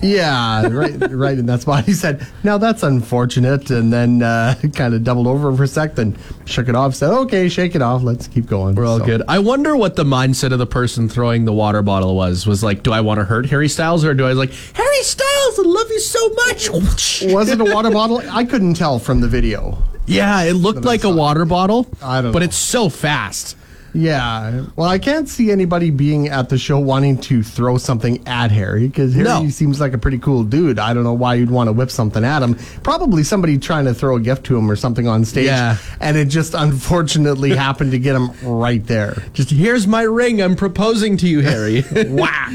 yeah, 0.03 0.66
right, 0.66 0.97
right 1.12 1.38
in 1.38 1.47
that 1.47 1.61
spot. 1.62 1.85
He 1.88 1.92
said, 1.92 2.27
"Now 2.42 2.57
that's 2.59 2.83
unfortunate," 2.83 3.71
and 3.71 3.92
then 3.92 4.23
uh, 4.23 4.55
kind 4.75 4.94
of 4.94 5.05
doubled 5.05 5.27
over 5.27 5.55
for 5.55 5.62
a 5.64 5.68
sec, 5.68 5.94
then 5.94 6.16
shook 6.47 6.68
it 6.68 6.75
off. 6.75 6.94
Said, 6.94 7.11
"Okay, 7.11 7.49
shake 7.49 7.75
it 7.75 7.83
off. 7.83 8.03
Let's 8.03 8.27
keep 8.29 8.47
going." 8.47 8.75
We're 8.77 8.87
all 8.87 8.99
So- 8.99 9.05
good. 9.07 9.23
I 9.29 9.38
wonder 9.40 9.77
what 9.77 9.97
the 9.97 10.05
mindset 10.05 10.53
of 10.53 10.59
the 10.59 10.66
person 10.66 11.09
throwing 11.09 11.44
the 11.44 11.53
water 11.53 11.83
bottle 11.83 12.16
was. 12.16 12.47
Was 12.47 12.62
like, 12.64 12.83
do 12.83 12.92
I 12.92 13.01
want 13.03 13.21
to 13.21 13.25
hurt 13.25 13.47
Harry 13.47 13.68
Styles 13.68 14.05
or 14.05 14.14
do 14.14 14.27
I 14.27 14.33
like 14.33 14.53
Harry 14.73 15.03
Styles? 15.03 15.59
I 15.59 15.62
love 15.64 15.90
you 15.90 16.01
so 16.01 16.29
much. 16.47 16.71
Was 17.35 17.49
it 17.51 17.61
a 17.61 17.64
water 17.64 17.90
bottle? 17.90 18.23
I 18.31 18.44
couldn't 18.44 18.75
tell 18.75 18.99
from 18.99 19.21
the 19.21 19.29
video. 19.29 19.83
yeah, 20.07 20.42
it 20.44 20.55
looked 20.55 20.85
like 20.85 21.05
a 21.05 21.11
water 21.11 21.44
bottle. 21.44 21.87
I 22.03 22.23
don't 22.23 22.33
But 22.33 22.38
know. 22.40 22.44
it's 22.47 22.57
so 22.57 22.88
fast. 22.88 23.57
Yeah. 23.94 24.64
Well, 24.77 24.88
I 24.88 24.98
can't 24.98 25.29
see 25.29 25.51
anybody 25.51 25.90
being 25.90 26.29
at 26.29 26.48
the 26.48 26.59
show 26.59 26.79
wanting 26.79 27.18
to 27.22 27.42
throw 27.42 27.79
something 27.79 28.27
at 28.27 28.51
Harry 28.51 28.87
because 28.87 29.14
Harry 29.14 29.24
No. 29.24 29.48
seems 29.48 29.81
like 29.81 29.92
a 29.94 29.98
pretty 29.98 30.18
cool 30.18 30.44
dude. 30.44 30.79
I 30.79 30.92
don't 30.94 31.05
know 31.05 31.12
why 31.14 31.35
you'd 31.35 31.51
want 31.51 31.68
to 31.68 31.72
whip 31.72 31.90
something 31.90 32.24
at 32.24 32.42
him. 32.42 32.55
Probably 32.83 33.22
somebody 33.22 33.59
trying 33.59 33.87
to 33.87 33.94
throw 33.94 34.16
a 34.16 34.20
gift 34.20 34.44
to 34.44 34.57
him 34.57 34.70
or 34.70 34.77
something 34.77 35.09
on 35.09 35.24
stage. 35.24 35.46
Yeah. 35.46 35.79
And 36.01 36.16
it 36.16 36.27
just 36.27 36.55
unfortunately 36.55 37.51
happened 37.57 37.92
to 37.92 37.98
get 37.98 38.14
him 38.14 38.31
right 38.42 38.87
there. 38.87 39.22
Just 39.33 39.51
here's 39.51 39.87
my 39.87 40.03
ring. 40.03 40.42
I'm 40.42 40.57
proposing 40.57 41.16
to 41.18 41.29
you, 41.29 41.40
Harry. 41.40 41.83
Whack. 42.09 42.53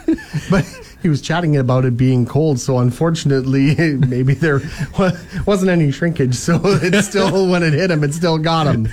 but 0.50 0.82
he 1.02 1.08
was 1.08 1.20
chatting 1.20 1.56
about 1.56 1.84
it 1.84 1.96
being 1.96 2.26
cold, 2.26 2.58
so 2.58 2.78
unfortunately, 2.78 3.74
maybe 3.96 4.34
there 4.34 4.60
wasn't 5.46 5.70
any 5.70 5.90
shrinkage. 5.92 6.34
So 6.34 6.60
it 6.64 7.00
still, 7.04 7.48
when 7.48 7.62
it 7.62 7.72
hit 7.74 7.90
him, 7.90 8.02
it 8.02 8.14
still 8.14 8.38
got 8.38 8.66
him. 8.66 8.88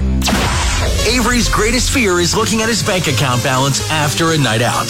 Avery's 1.08 1.50
greatest 1.50 1.92
fear 1.92 2.20
is 2.20 2.36
looking 2.36 2.62
at 2.62 2.70
his 2.70 2.84
bank 2.84 3.08
account 3.08 3.44
balance 3.44 3.90
after 3.92 4.32
a 4.32 4.38
night 4.38 4.62
out. 4.62 4.88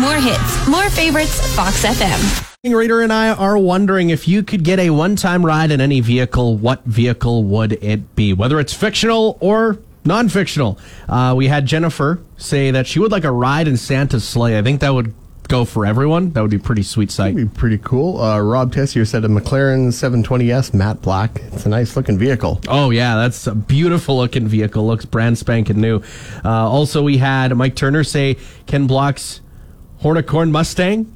More 0.00 0.14
hits, 0.16 0.68
more 0.68 0.90
favorites, 0.90 1.54
Fox 1.54 1.84
FM. 1.84 2.42
Reader 2.64 3.02
and 3.02 3.12
I 3.12 3.30
are 3.30 3.56
wondering 3.56 4.10
if 4.10 4.26
you 4.26 4.42
could 4.42 4.64
get 4.64 4.78
a 4.80 4.90
one-time 4.90 5.46
ride 5.46 5.70
in 5.70 5.80
any 5.80 6.00
vehicle, 6.00 6.56
what 6.56 6.82
vehicle 6.84 7.44
would 7.44 7.74
it 7.74 8.16
be? 8.16 8.32
Whether 8.32 8.58
it's 8.58 8.74
fictional 8.74 9.38
or 9.40 9.78
non-fictional. 10.04 10.78
Uh, 11.08 11.34
we 11.36 11.48
had 11.48 11.66
Jennifer 11.66 12.20
say 12.36 12.70
that 12.70 12.86
she 12.86 12.98
would 12.98 13.12
like 13.12 13.24
a 13.24 13.30
ride 13.30 13.68
in 13.68 13.76
Santa's 13.76 14.26
sleigh. 14.26 14.58
I 14.58 14.62
think 14.62 14.80
that 14.80 14.90
would 14.90 15.14
go 15.46 15.64
for 15.64 15.86
everyone. 15.86 16.30
That 16.30 16.42
would 16.42 16.50
be 16.50 16.58
pretty 16.58 16.82
sweet 16.82 17.10
sight. 17.10 17.36
Be 17.36 17.46
pretty 17.46 17.78
cool. 17.78 18.20
Uh, 18.20 18.40
Rob 18.40 18.72
Tessier 18.72 19.04
said 19.04 19.24
a 19.24 19.28
McLaren 19.28 19.88
720S 19.88 20.74
matte 20.74 21.02
black. 21.02 21.40
It's 21.52 21.66
a 21.66 21.68
nice 21.68 21.96
looking 21.96 22.18
vehicle. 22.18 22.60
Oh 22.68 22.90
yeah, 22.90 23.16
that's 23.16 23.46
a 23.46 23.54
beautiful 23.54 24.16
looking 24.16 24.46
vehicle. 24.48 24.86
Looks 24.86 25.04
brand 25.04 25.38
spanking 25.38 25.80
new. 25.80 26.02
Uh, 26.44 26.50
also, 26.68 27.02
we 27.02 27.18
had 27.18 27.54
Mike 27.56 27.76
Turner 27.76 28.04
say 28.04 28.36
Ken 28.66 28.86
Block's 28.86 29.40
Hoonicorn 30.02 30.50
Mustang. 30.50 31.12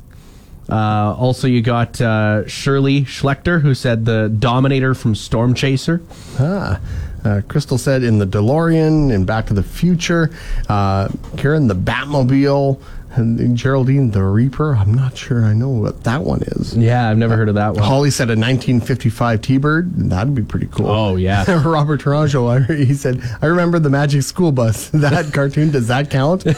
Uh, 0.69 1.15
also, 1.19 1.49
you 1.49 1.63
got 1.63 2.01
uh, 2.01 2.47
Shirley 2.47 3.03
Schlechter, 3.03 3.61
who 3.61 3.75
said 3.75 4.05
the 4.05 4.29
Dominator 4.29 4.95
from 4.95 5.15
Storm 5.17 5.53
Chaser. 5.53 6.01
Ah. 6.39 6.81
Uh, 7.25 7.43
Crystal 7.49 7.79
said 7.79 8.03
in 8.03 8.19
the 8.19 8.27
DeLorean, 8.27 9.13
in 9.13 9.25
Back 9.25 9.47
to 9.47 9.55
the 9.55 9.63
Future. 9.63 10.31
Uh, 10.69 11.09
Karen, 11.37 11.69
the 11.69 11.75
Batmobile. 11.75 12.81
And 13.13 13.57
Geraldine, 13.57 14.13
the 14.13 14.23
Reaper. 14.23 14.77
I'm 14.77 14.95
not 14.95 15.17
sure 15.17 15.45
I 15.45 15.53
know 15.53 15.69
what 15.69 16.05
that 16.05 16.23
one 16.23 16.43
is. 16.43 16.77
Yeah, 16.77 17.11
I've 17.11 17.19
never 17.19 17.37
heard 17.37 17.49
of 17.49 17.57
that 17.57 17.75
one. 17.75 17.83
Holly 17.83 18.13
said 18.13 18.29
a 18.29 18.39
1955 18.39 19.43
T-Bird. 19.43 19.97
That'd 20.11 20.33
be 20.33 20.43
pretty 20.45 20.69
cool. 20.69 20.87
Oh, 20.87 21.17
yeah. 21.17 21.45
Robert 21.69 22.03
Taranjo, 22.03 22.73
he 22.73 22.95
said, 22.95 23.21
I 23.43 23.47
remember 23.47 23.81
the 23.81 23.91
Magic 23.91 24.23
School 24.23 24.53
Bus. 24.53 24.91
That 25.01 25.33
cartoon, 25.33 25.73
does 25.73 25.89
that 25.89 26.09
count? 26.09 26.47
uh, 26.47 26.53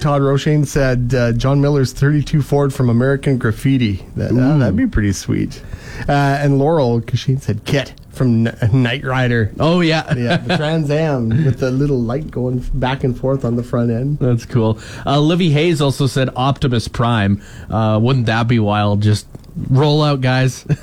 Todd 0.00 0.22
Roshane 0.22 0.66
said 0.66 1.12
uh, 1.14 1.32
John 1.32 1.60
Milner's 1.60 1.92
32 1.92 2.40
Ford 2.40 2.72
from 2.72 2.88
American 2.88 3.36
Graffiti. 3.36 4.06
That, 4.16 4.30
uh, 4.30 4.56
that'd 4.56 4.76
be 4.76 4.86
pretty 4.86 5.12
sweet. 5.12 5.60
Uh, 6.08 6.12
and 6.12 6.58
Laurel 6.58 7.00
Kasheen 7.00 7.40
said 7.40 7.64
KITT 7.64 7.94
from 8.10 8.46
N- 8.46 8.56
Knight 8.72 9.04
Rider. 9.04 9.52
Oh, 9.58 9.80
yeah. 9.80 10.14
Yeah, 10.22 10.36
the 10.36 10.56
Trans 10.56 10.90
Am 10.90 11.28
with 11.30 11.60
the 11.60 11.70
little 11.70 11.98
light 12.00 12.30
going 12.30 12.58
back 12.74 13.02
and 13.04 13.18
forth 13.18 13.44
on 13.44 13.56
the 13.56 13.62
front 13.62 13.90
end. 13.90 14.18
That's 14.18 14.44
cool. 14.44 14.78
Uh, 15.06 15.18
Livy 15.20 15.50
Hayes 15.50 15.80
also 15.80 16.06
said 16.06 16.28
Optimus 16.36 16.86
Prime. 16.88 17.42
Uh, 17.70 17.98
wouldn't 18.02 18.26
that 18.26 18.46
be 18.48 18.58
wild? 18.58 19.00
Just 19.02 19.26
roll 19.70 20.02
out, 20.02 20.20
guys. 20.20 20.64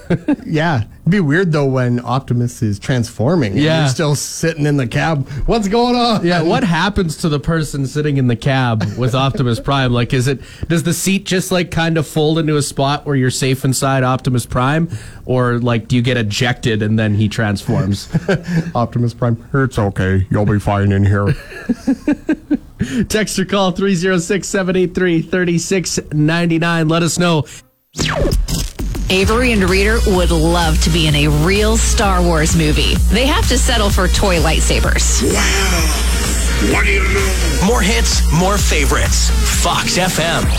Yeah. 0.46 0.84
It'd 1.02 1.12
be 1.12 1.20
weird 1.20 1.52
though 1.52 1.66
when 1.66 2.00
Optimus 2.04 2.62
is 2.62 2.78
transforming. 2.80 3.54
and 3.54 3.62
Yeah. 3.62 3.80
You're 3.82 3.90
still 3.90 4.16
sitting 4.16 4.66
in 4.66 4.78
the 4.78 4.88
cab. 4.88 5.28
What's 5.48 5.68
going 5.68 5.96
on? 5.96 6.26
yeah, 6.26 6.42
what 6.42 6.64
happens 6.82 7.18
to 7.18 7.30
the 7.30 7.40
person 7.40 7.86
sitting 7.88 8.18
in 8.18 8.28
the 8.28 8.36
cab 8.36 8.84
with 8.98 9.14
Optimus 9.16 9.60
Prime? 9.60 9.92
Like, 9.92 10.14
is 10.14 10.28
it 10.28 10.42
does 10.68 10.84
the 10.84 10.94
seat 10.94 11.26
just 11.26 11.52
like 11.52 11.70
kind 11.72 11.98
of 11.98 12.08
fold 12.08 12.38
into 12.40 12.58
a 12.58 12.62
spot 12.62 13.06
where 13.06 13.16
you're 13.16 13.30
safe 13.32 13.64
inside 13.66 14.04
Optimus 14.04 14.46
Prime, 14.48 14.90
or 15.26 15.60
like 15.60 15.88
do 15.88 15.96
you 15.96 16.02
get 16.02 16.18
ejected 16.18 16.82
and 16.84 16.98
then 16.98 17.14
he 17.16 17.28
transforms? 17.30 18.08
Optimus 18.76 19.14
Prime. 19.14 19.44
It's 19.54 19.78
okay. 19.80 20.28
You'll 20.32 20.46
be 20.46 20.60
fine 20.60 20.92
in 20.92 21.06
here. 21.06 21.34
Text 23.10 23.38
or 23.40 23.46
call 23.46 23.72
306 23.72 24.48
783 24.48 25.22
3699. 25.24 26.88
Let 26.88 27.04
us 27.04 27.20
know. 27.20 27.46
Avery 29.12 29.52
and 29.52 29.68
Reader 29.70 30.00
would 30.08 30.32
love 30.32 30.80
to 30.84 30.90
be 30.90 31.08
in 31.08 31.16
a 31.16 31.28
real 31.28 31.78
Star 31.78 32.22
Wars 32.22 32.56
movie. 32.56 32.96
They 33.12 33.26
have 33.26 33.48
to 33.50 33.58
settle 33.58 33.90
for 33.90 34.08
toy 34.08 34.38
lightsabers. 34.38 35.24
Wow. 35.24 36.74
What 36.74 36.86
do 36.86 36.92
you 36.92 37.02
know? 37.02 37.64
More 37.66 37.82
hits, 37.82 38.22
more 38.34 38.58
favorites. 38.58 39.30
Fox 39.64 39.98
FM. 39.98 40.50